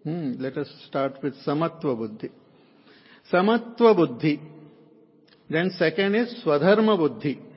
[0.04, 0.36] Hmm.
[0.38, 2.30] Let us start with Samatva Buddhi.
[3.30, 4.40] Samatva buddhi.
[5.50, 7.51] Then second is Swadharma buddhi.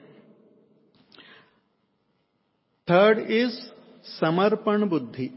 [2.87, 3.69] Third is
[4.21, 5.33] Samarpan buddhi.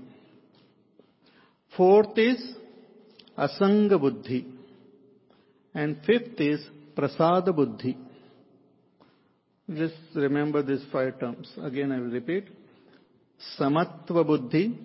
[1.77, 2.41] Fourth is
[3.37, 4.47] Asanga buddhi.
[5.75, 7.97] And fifth is Prasada buddhi.
[9.71, 11.51] Just remember these five terms.
[11.63, 12.49] Again I will repeat.
[13.59, 14.79] Samatva buddhi,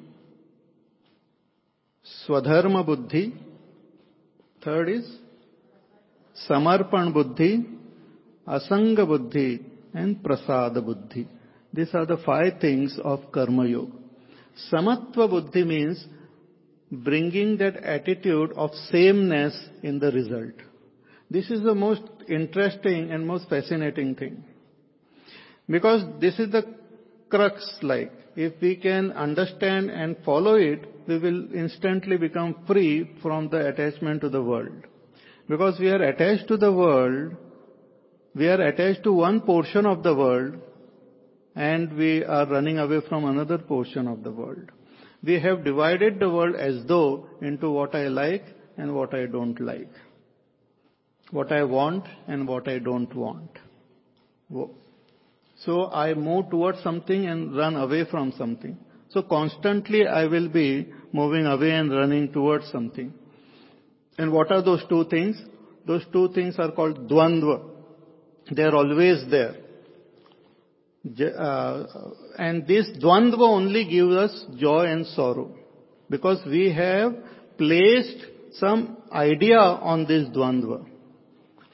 [2.28, 3.34] Swadharma buddhi.
[4.64, 5.18] Third is
[6.50, 7.66] Samarpan Buddhi,
[8.48, 11.28] Asanga Buddhi, and Prasada Buddhi.
[11.74, 13.92] These are the five things of Karma Yoga.
[14.72, 16.06] Samatva Buddhi means
[16.92, 20.54] bringing that attitude of sameness in the result.
[21.32, 24.44] This is the most interesting and most fascinating thing.
[25.68, 26.64] Because this is the
[27.30, 33.50] crux like, if we can understand and follow it, we will instantly become free from
[33.50, 34.86] the attachment to the world.
[35.48, 37.36] Because we are attached to the world,
[38.36, 40.56] we are attached to one portion of the world,
[41.56, 44.72] and we are running away from another portion of the world.
[45.24, 48.44] We have divided the world as though into what I like
[48.78, 49.92] and what I don't like.
[51.32, 53.50] What I want and what I don't want.
[55.58, 58.78] So I move towards something and run away from something.
[59.10, 63.14] So constantly I will be moving away and running towards something.
[64.18, 65.42] And what are those two things?
[65.88, 67.70] Those two things are called dvandva.
[68.52, 69.56] They are always there.
[71.06, 71.84] Uh,
[72.38, 75.54] and this dvandva only gives us joy and sorrow.
[76.10, 77.14] Because we have
[77.58, 80.86] placed some idea on this dvandva.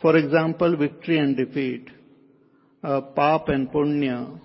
[0.01, 1.89] For example, victory and defeat,
[2.83, 4.39] uh, pap and punya,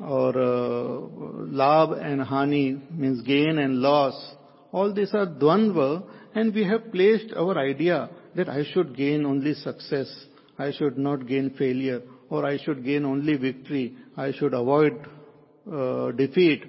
[0.00, 1.00] or uh,
[1.52, 4.14] labh and hani means gain and loss.
[4.72, 6.04] All these are dvandva
[6.34, 10.12] and we have placed our idea that I should gain only success,
[10.58, 15.06] I should not gain failure, or I should gain only victory, I should avoid
[15.70, 16.64] uh, defeat.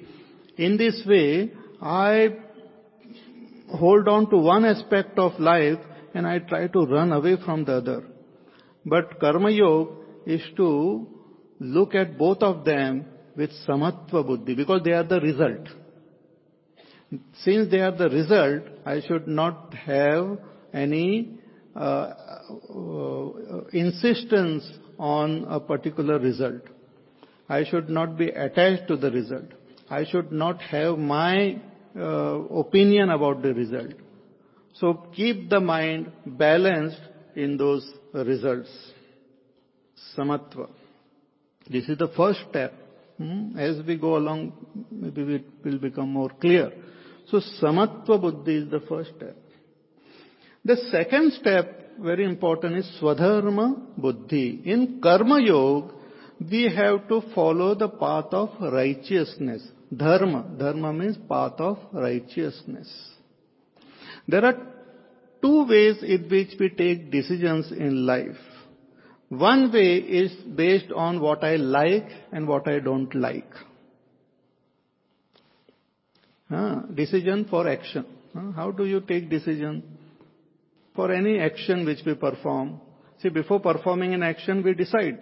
[0.57, 1.51] In this way,
[1.81, 2.37] I
[3.69, 5.79] hold on to one aspect of life
[6.13, 8.03] and I try to run away from the other.
[8.85, 9.91] But Karma Yoga
[10.25, 11.07] is to
[11.59, 13.05] look at both of them
[13.35, 15.67] with Samatva Buddhi because they are the result.
[17.43, 20.37] Since they are the result, I should not have
[20.73, 21.39] any
[21.75, 23.31] uh, uh,
[23.73, 26.61] insistence on a particular result.
[27.47, 29.45] I should not be attached to the result.
[29.89, 31.61] I should not have my
[31.95, 33.93] uh, opinion about the result.
[34.73, 36.99] So keep the mind balanced
[37.35, 38.69] in those results.
[40.17, 40.69] Samatva.
[41.69, 42.73] This is the first step.
[43.17, 43.57] Hmm?
[43.57, 44.53] As we go along,
[44.91, 46.71] maybe it will become more clear.
[47.27, 49.37] So Samatva Buddhi is the first step.
[50.65, 54.61] The second step, very important, is Swadharma Buddhi.
[54.65, 55.93] In Karma Yoga,
[56.39, 59.63] we have to follow the path of righteousness.
[59.95, 60.45] Dharma.
[60.57, 62.89] Dharma means path of righteousness.
[64.27, 64.57] There are
[65.41, 68.37] two ways in which we take decisions in life.
[69.29, 73.49] One way is based on what I like and what I don't like.
[76.49, 78.05] Uh, decision for action.
[78.55, 79.94] How do you take decision?
[80.95, 82.79] For any action which we perform.
[83.21, 85.19] See, before performing an action, we decide.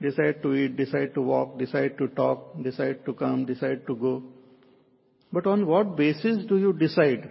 [0.00, 4.22] Decide to eat, decide to walk, decide to talk, decide to come, decide to go.
[5.32, 7.30] But on what basis do you decide?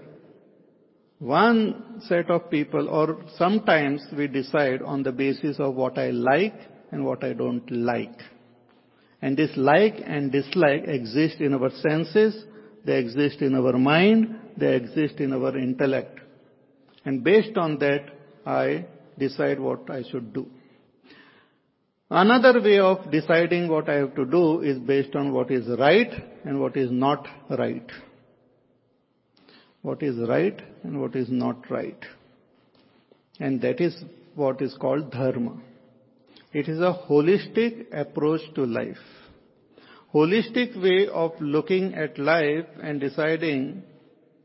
[1.20, 6.54] One set of people, or sometimes we decide on the basis of what I like
[6.92, 8.20] and what I don't like.
[9.22, 12.46] And this like and dislike exist in our senses,
[12.86, 16.20] they exist in our mind, they exist in our intellect.
[17.08, 18.10] And based on that,
[18.46, 18.86] I
[19.18, 20.46] decide what I should do.
[22.10, 26.12] Another way of deciding what I have to do is based on what is right
[26.44, 27.90] and what is not right.
[29.84, 32.06] What is right and what is not right.
[33.40, 33.96] And that is
[34.36, 35.62] what is called dharma.
[36.52, 39.08] It is a holistic approach to life.
[40.14, 43.84] Holistic way of looking at life and deciding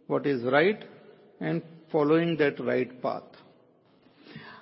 [0.07, 0.85] what is right
[1.41, 3.23] and following that right path.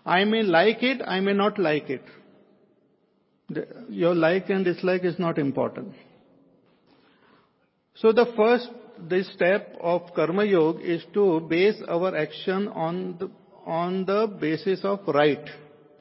[0.04, 2.02] I may like it, I may not like it.
[3.88, 5.94] Your like and dislike is not important.
[7.94, 8.68] So the first
[9.34, 13.30] step of karma yoga is to base our action on the,
[13.66, 15.44] on the basis of right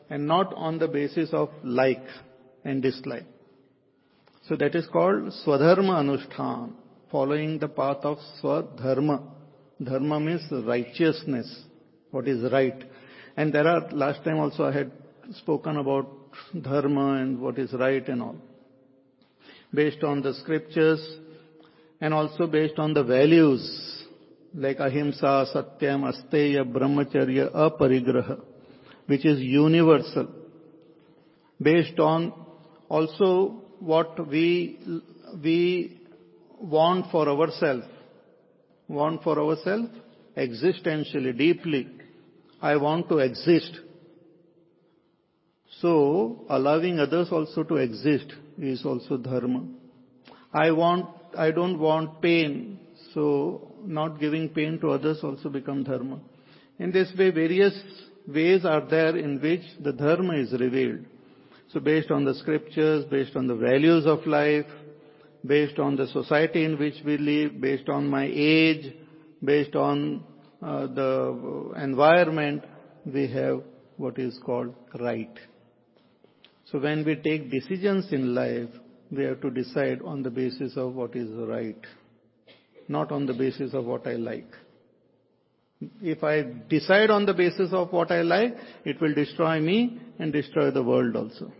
[0.09, 2.05] and not on the basis of like
[2.63, 3.25] and dislike.
[4.47, 6.71] So that is called swadharma anushthan,
[7.11, 9.21] following the path of swadharma.
[9.81, 11.63] Dharma means righteousness,
[12.11, 12.83] what is right.
[13.37, 14.91] And there are, last time also I had
[15.37, 16.09] spoken about
[16.61, 18.35] dharma and what is right and all.
[19.73, 20.99] Based on the scriptures
[22.01, 23.99] and also based on the values
[24.53, 28.41] like ahimsa, satyam, asteya, brahmacharya, aparigraha,
[29.05, 30.27] which is universal.
[31.61, 32.33] Based on
[32.87, 34.79] also what we,
[35.43, 36.01] we
[36.59, 37.85] want for ourselves.
[38.89, 39.89] Want for ourselves
[40.35, 41.87] existentially, deeply.
[42.61, 43.79] I want to exist.
[45.79, 49.63] So, allowing others also to exist is also dharma.
[50.51, 51.05] I want,
[51.37, 52.79] I don't want pain,
[53.13, 56.19] so not giving pain to others also become dharma.
[56.79, 57.73] In this way, various
[58.27, 61.05] ways are there in which the dharma is revealed.
[61.71, 64.65] So based on the scriptures, based on the values of life,
[65.45, 68.93] based on the society in which we live, based on my age,
[69.43, 70.23] based on
[70.61, 72.63] uh, the environment,
[73.05, 73.61] we have
[73.97, 75.31] what is called right.
[76.71, 78.69] So when we take decisions in life,
[79.11, 81.79] we have to decide on the basis of what is right,
[82.87, 84.51] not on the basis of what I like.
[86.01, 90.31] If I decide on the basis of what I like, it will destroy me and
[90.31, 91.51] destroy the world also.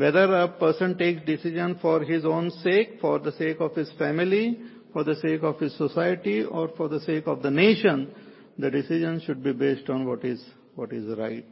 [0.00, 4.58] Whether a person takes decision for his own sake, for the sake of his family,
[4.94, 8.10] for the sake of his society, or for the sake of the nation,
[8.56, 10.42] the decision should be based on what is,
[10.74, 11.44] what is right.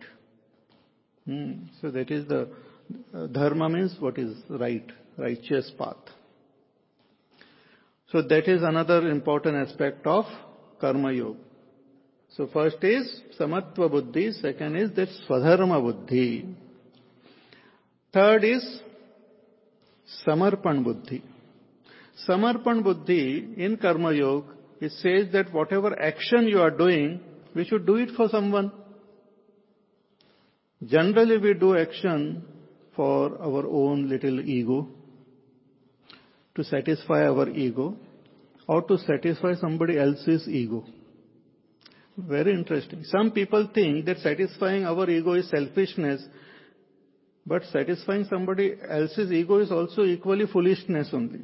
[1.27, 1.65] Hmm.
[1.83, 2.49] So that is the
[3.15, 5.97] uh, dharma means what is right, righteous path.
[8.11, 10.25] So that is another important aspect of
[10.81, 11.39] karma yoga.
[12.35, 16.47] So first is samatva buddhi, second is that swadharma buddhi.
[18.12, 18.80] Third is
[20.26, 21.22] samarpan buddhi.
[22.26, 27.20] Samarpan buddhi in karma yoga, it says that whatever action you are doing,
[27.55, 28.72] we should do it for someone.
[30.85, 32.44] Generally, we do action
[32.94, 34.89] for our own little ego,
[36.55, 37.97] to satisfy our ego,
[38.66, 40.85] or to satisfy somebody else's ego.
[42.16, 43.05] Very interesting.
[43.05, 46.22] Some people think that satisfying our ego is selfishness,
[47.49, 51.41] but satisfying somebody else's ego is also equally foolishness only.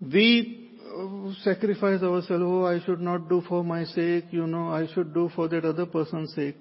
[0.00, 4.86] We uh, sacrifice ourselves, oh, I should not do for my sake, you know, I
[4.94, 6.56] should do for that other person's sake.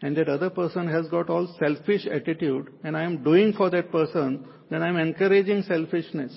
[0.00, 3.90] And that other person has got all selfish attitude and I am doing for that
[3.90, 6.32] person, then I am encouraging selfishness.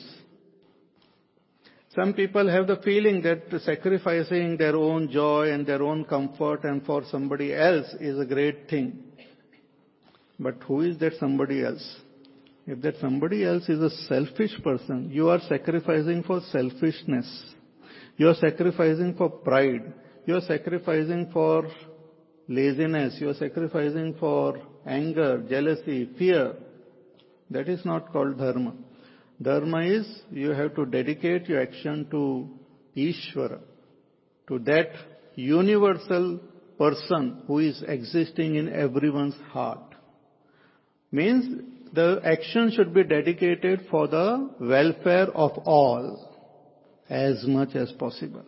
[1.93, 6.83] Some people have the feeling that sacrificing their own joy and their own comfort and
[6.85, 9.10] for somebody else is a great thing.
[10.41, 11.87] But who is that somebody else?
[12.65, 17.27] If that somebody else is a selfish person, you are sacrificing for selfishness.
[18.17, 19.93] You are sacrificing for pride.
[20.25, 21.67] You are sacrificing for
[22.47, 23.17] laziness.
[23.21, 26.55] You are sacrificing for anger, jealousy, fear.
[27.51, 28.73] That is not called dharma.
[29.39, 32.49] Dharma is you have to dedicate your action to
[32.97, 33.59] Ishvara,
[34.47, 34.89] to that
[35.35, 36.39] universal
[36.79, 39.90] person who is existing in everyone's heart.
[41.11, 41.61] Means
[41.93, 46.29] the action should be dedicated for the welfare of all
[47.09, 48.45] as much as possible.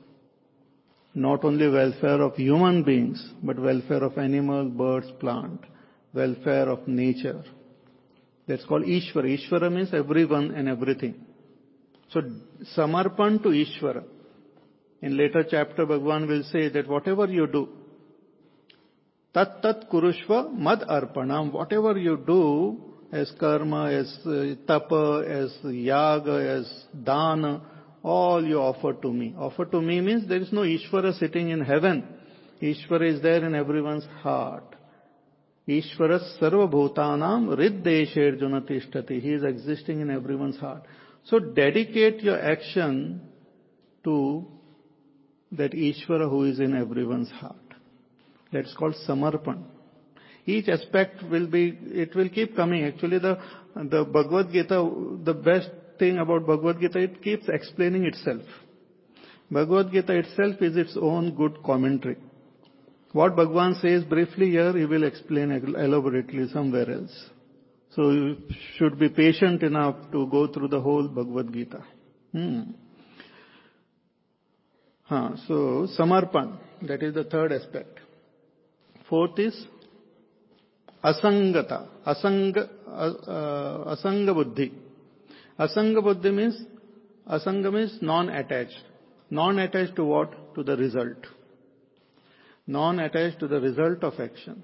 [1.14, 5.60] Not only welfare of human beings, but welfare of animals, birds, plant,
[6.14, 7.44] welfare of nature.
[8.48, 9.38] That's called Ishvara.
[9.38, 11.16] Ishvara means everyone and everything.
[12.12, 12.22] So,
[12.76, 14.04] Samarpan to Ishvara.
[15.02, 17.70] In later chapter, Bhagwan will say that whatever you do,
[19.36, 20.34] तत्त कुरुष्व
[20.68, 22.42] मद अर्पणम। Whatever you do
[23.14, 24.18] as karma as
[24.70, 24.90] tapa
[25.28, 26.74] as yaga as
[27.08, 27.46] dana
[28.14, 31.62] all you offer to me offer to me means there is no Ishwara sitting in
[31.70, 32.04] heaven
[32.64, 34.76] Ishwara is there in every one heart
[35.68, 37.06] Ishwara सर्वभूता
[37.52, 40.84] हृदेश Arjun तिषति he is existing in every one heart
[41.28, 42.98] so dedicate your action
[44.06, 44.18] to
[45.52, 47.63] that Ishwara who is in every one heart
[48.54, 49.64] That's called samarpan.
[50.46, 52.84] Each aspect will be, it will keep coming.
[52.84, 53.38] Actually the,
[53.76, 54.92] the Bhagavad Gita,
[55.24, 58.42] the best thing about Bhagavad Gita, it keeps explaining itself.
[59.50, 62.18] Bhagavad Gita itself is its own good commentary.
[63.14, 67.30] What Bhagwan says briefly here, he will explain elaborately somewhere else.
[67.92, 68.38] So you
[68.78, 71.84] should be patient enough to go through the whole Bhagavad Gita.
[72.32, 72.62] Hmm.
[75.04, 78.00] Huh, so samarpan, that is the third aspect.
[79.10, 79.66] Fourth is
[81.04, 84.72] asangata, asanga, uh, asanga buddhi.
[85.60, 86.62] Asanga buddhi means,
[87.30, 88.84] asanga means non-attached.
[89.30, 90.56] Non-attached to what?
[90.56, 91.18] To the result
[92.68, 94.64] non-attached to the result of action.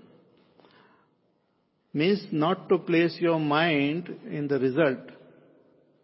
[1.93, 4.99] Means not to place your mind in the result.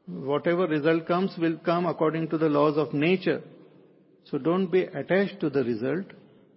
[0.07, 3.41] Whatever result comes will come according to the laws of nature.
[4.25, 6.05] So don't be attached to the result,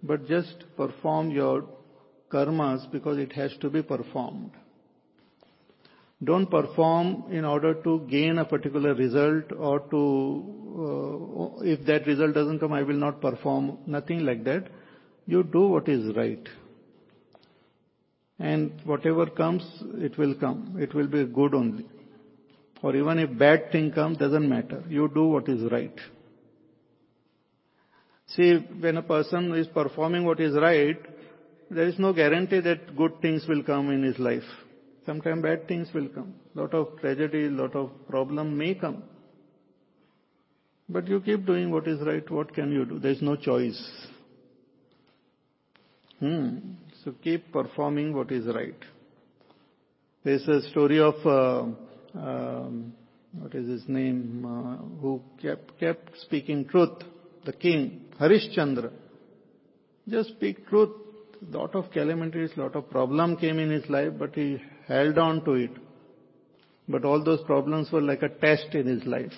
[0.03, 1.65] but just perform your
[2.31, 4.51] karmas because it has to be performed.
[6.23, 12.35] Don't perform in order to gain a particular result or to, uh, if that result
[12.35, 13.79] doesn't come, I will not perform.
[13.87, 14.69] Nothing like that.
[15.27, 16.49] You do what is right.
[18.41, 19.63] And whatever comes,
[19.95, 20.77] it will come.
[20.79, 21.87] It will be good only.
[22.83, 24.83] Or even if bad thing comes, doesn't matter.
[24.89, 25.95] You do what is right.
[28.35, 30.99] See, when a person is performing what is right,
[31.71, 34.43] there is no guarantee that good things will come in his life.
[35.07, 36.35] Sometimes bad things will come.
[36.55, 39.03] Lot of tragedy, lot of problem may come.
[40.89, 42.99] But you keep doing what is right, what can you do?
[42.99, 43.81] There is no choice.
[46.21, 46.59] Hmm.
[47.05, 48.79] So keep performing what is right.
[50.25, 52.93] There's a story of uh, um,
[53.33, 56.99] what is his name, uh, who kept kept speaking truth.
[57.45, 58.91] The king Harishchandra.
[60.09, 60.91] Just speak truth.
[61.51, 65.53] Lot of calamities, lot of problem came in his life, but he held on to
[65.53, 65.71] it.
[66.89, 69.33] But all those problems were like a test in his life.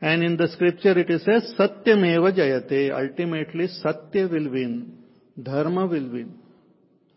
[0.00, 2.92] And in the scripture it is says, Satyameva Jayate.
[2.92, 4.98] Ultimately, Satya will win.
[5.42, 6.38] Dharma will win.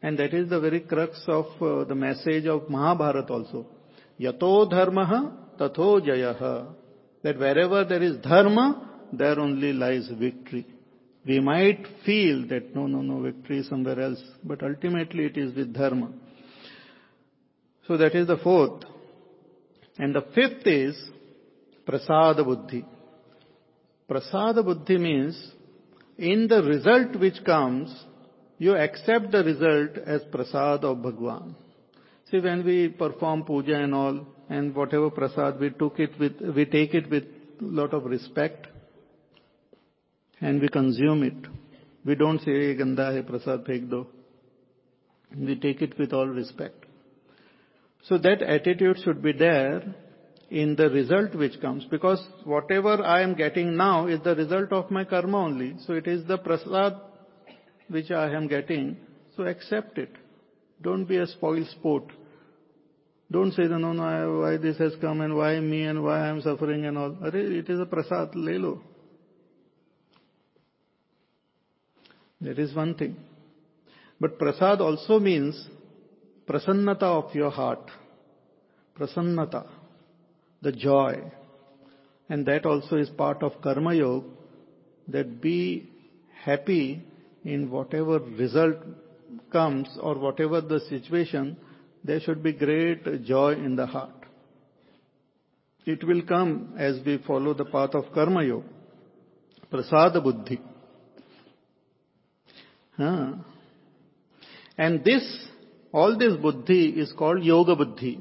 [0.02, 3.68] And that is the very crux of uh, the message of Mahabharata also.
[4.20, 6.68] Yato dharma tatho jayaha.
[7.24, 10.66] That wherever there is dharma, there only lies victory.
[11.26, 15.56] We might feel that no, no, no, victory is somewhere else, but ultimately it is
[15.56, 16.12] with dharma.
[17.88, 18.84] So that is the fourth.
[19.98, 20.96] And the fifth is
[21.86, 22.86] prasada buddhi.
[24.10, 25.52] Prasada buddhi means
[26.18, 27.94] in the result which comes,
[28.58, 31.56] you accept the result as prasad of Bhagwan.
[32.30, 36.66] See, when we perform puja and all, and whatever prasad, we took it with, we
[36.66, 37.24] take it with
[37.62, 38.68] lot of respect,
[40.42, 41.48] and we consume it.
[42.06, 44.08] We don't say, ganda hai prasad phek do.
[45.36, 46.86] We take it with all respect.
[48.04, 49.96] So that attitude should be there
[50.50, 54.90] in the result which comes because whatever I am getting now is the result of
[54.90, 55.76] my karma only.
[55.86, 56.94] So it is the prasad
[57.90, 58.98] which I am getting.
[59.36, 60.16] So accept it.
[60.82, 62.06] Don't be a spoil sport.
[63.30, 66.42] Don't say, no, no, why this has come and why me and why I am
[66.42, 67.18] suffering and all.
[67.24, 68.80] It is a prasad, lelo.
[72.42, 73.16] That is one thing.
[74.20, 75.68] But prasad also means
[76.48, 77.90] prasannata of your heart.
[78.98, 79.66] Prasannata
[80.62, 81.22] the joy.
[82.30, 84.28] And that also is part of Karma Yoga,
[85.08, 85.90] that be
[86.44, 87.04] happy
[87.44, 88.76] in whatever result
[89.52, 91.58] comes or whatever the situation,
[92.04, 94.12] there should be great joy in the heart.
[95.86, 98.68] It will come as we follow the path of Karma Yoga.
[99.72, 100.60] Prasada Buddhi.
[102.98, 105.48] And this,
[105.92, 108.20] all this Buddhi is called Yoga Buddhi.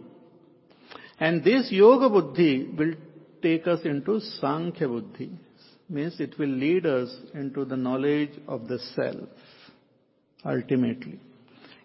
[1.18, 2.94] And this Yoga Buddhi will
[3.42, 5.30] take us into Sankhya Buddhi.
[5.88, 9.28] Means it will lead us into the knowledge of the self,
[10.44, 11.20] ultimately.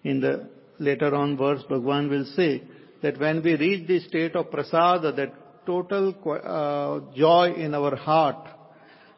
[0.03, 0.49] In the
[0.79, 2.63] later on verse, Bhagwan will say
[3.03, 5.33] that when we reach the state of prasada, that
[5.67, 8.47] total uh, joy in our heart,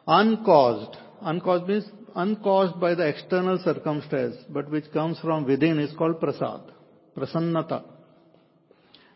[0.06, 6.20] uncaused, uncaused means uncaused by the external circumstance, but which comes from within is called
[6.20, 6.60] prasad,
[7.16, 7.84] prasannata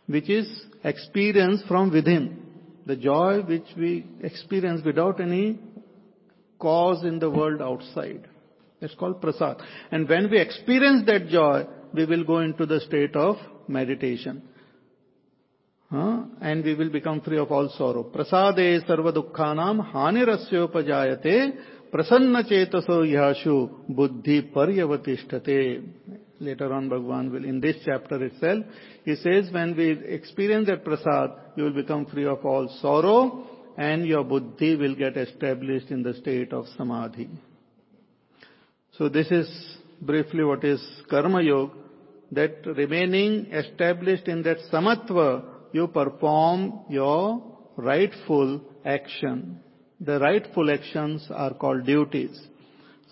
[0.08, 0.48] which is
[0.82, 2.42] experienced from within.
[2.86, 5.58] The joy which we experience without any
[6.58, 8.26] cause in the world outside.
[8.80, 9.58] It's called prasad.
[9.90, 13.36] And when we experience that joy, we will go into the state of
[13.68, 14.42] meditation.
[15.90, 16.22] Huh?
[16.40, 18.04] And we will become free of all sorrow.
[18.04, 21.56] Prasade sarva dukkhanam hanirasyopajayate
[21.92, 23.54] प्रसन्न चेतसो याशु
[23.96, 25.58] बुद्धि पर्यवतिष्ठते
[26.46, 29.86] later on Bhagavan will in this chapter itself he says when we
[30.16, 33.16] experience that prasad you will become free of all sorrow
[33.78, 37.26] and your buddhi will get establish in the state of samadhi
[39.00, 39.52] so this is
[40.06, 41.76] briefly what is karma yoga
[42.34, 45.22] that remaining established in that samatva
[45.74, 49.42] you perform your rightful action
[50.00, 52.40] The rightful actions are called duties.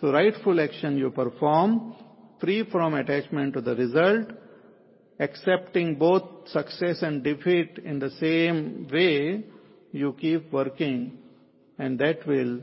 [0.00, 1.94] So rightful action you perform
[2.40, 4.30] free from attachment to the result,
[5.18, 9.44] accepting both success and defeat in the same way,
[9.92, 11.18] you keep working
[11.78, 12.60] and that will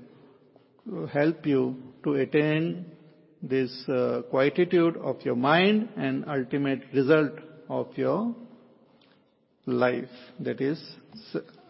[1.12, 2.86] help you to attain
[3.42, 7.32] this uh, quietude of your mind and ultimate result
[7.70, 8.34] of your
[9.66, 10.10] life,
[10.40, 10.82] that is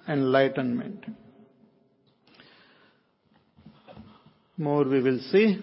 [0.08, 1.06] enlightenment.
[4.58, 5.58] More we will see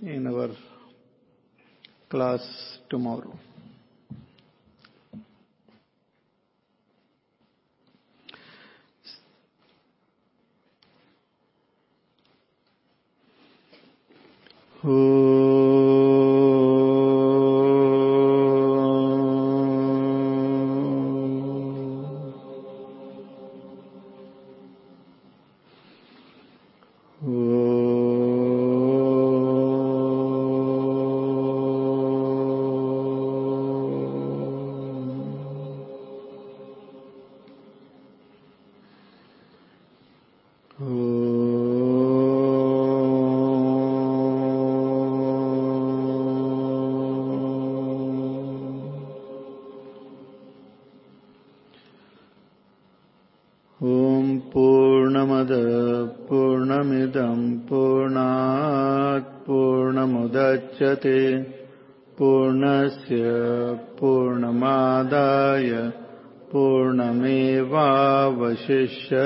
[0.00, 0.48] in our
[2.08, 3.38] class tomorrow.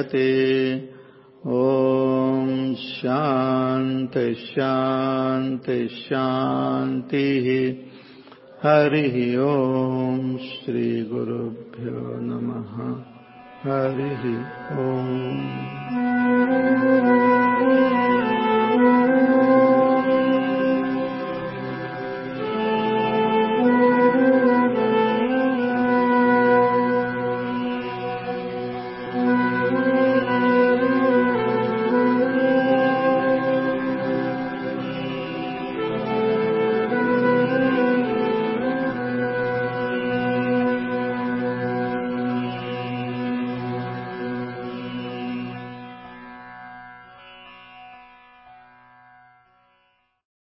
[0.07, 0.77] भजते
[1.47, 7.43] ॐ शान्ति शान्ति शान्तिः।
[8.63, 13.03] हरिः ॐ श्रीगुरुभ्यो नमः।
[13.71, 14.41] हरिः
[16.01, 16.06] ॐ।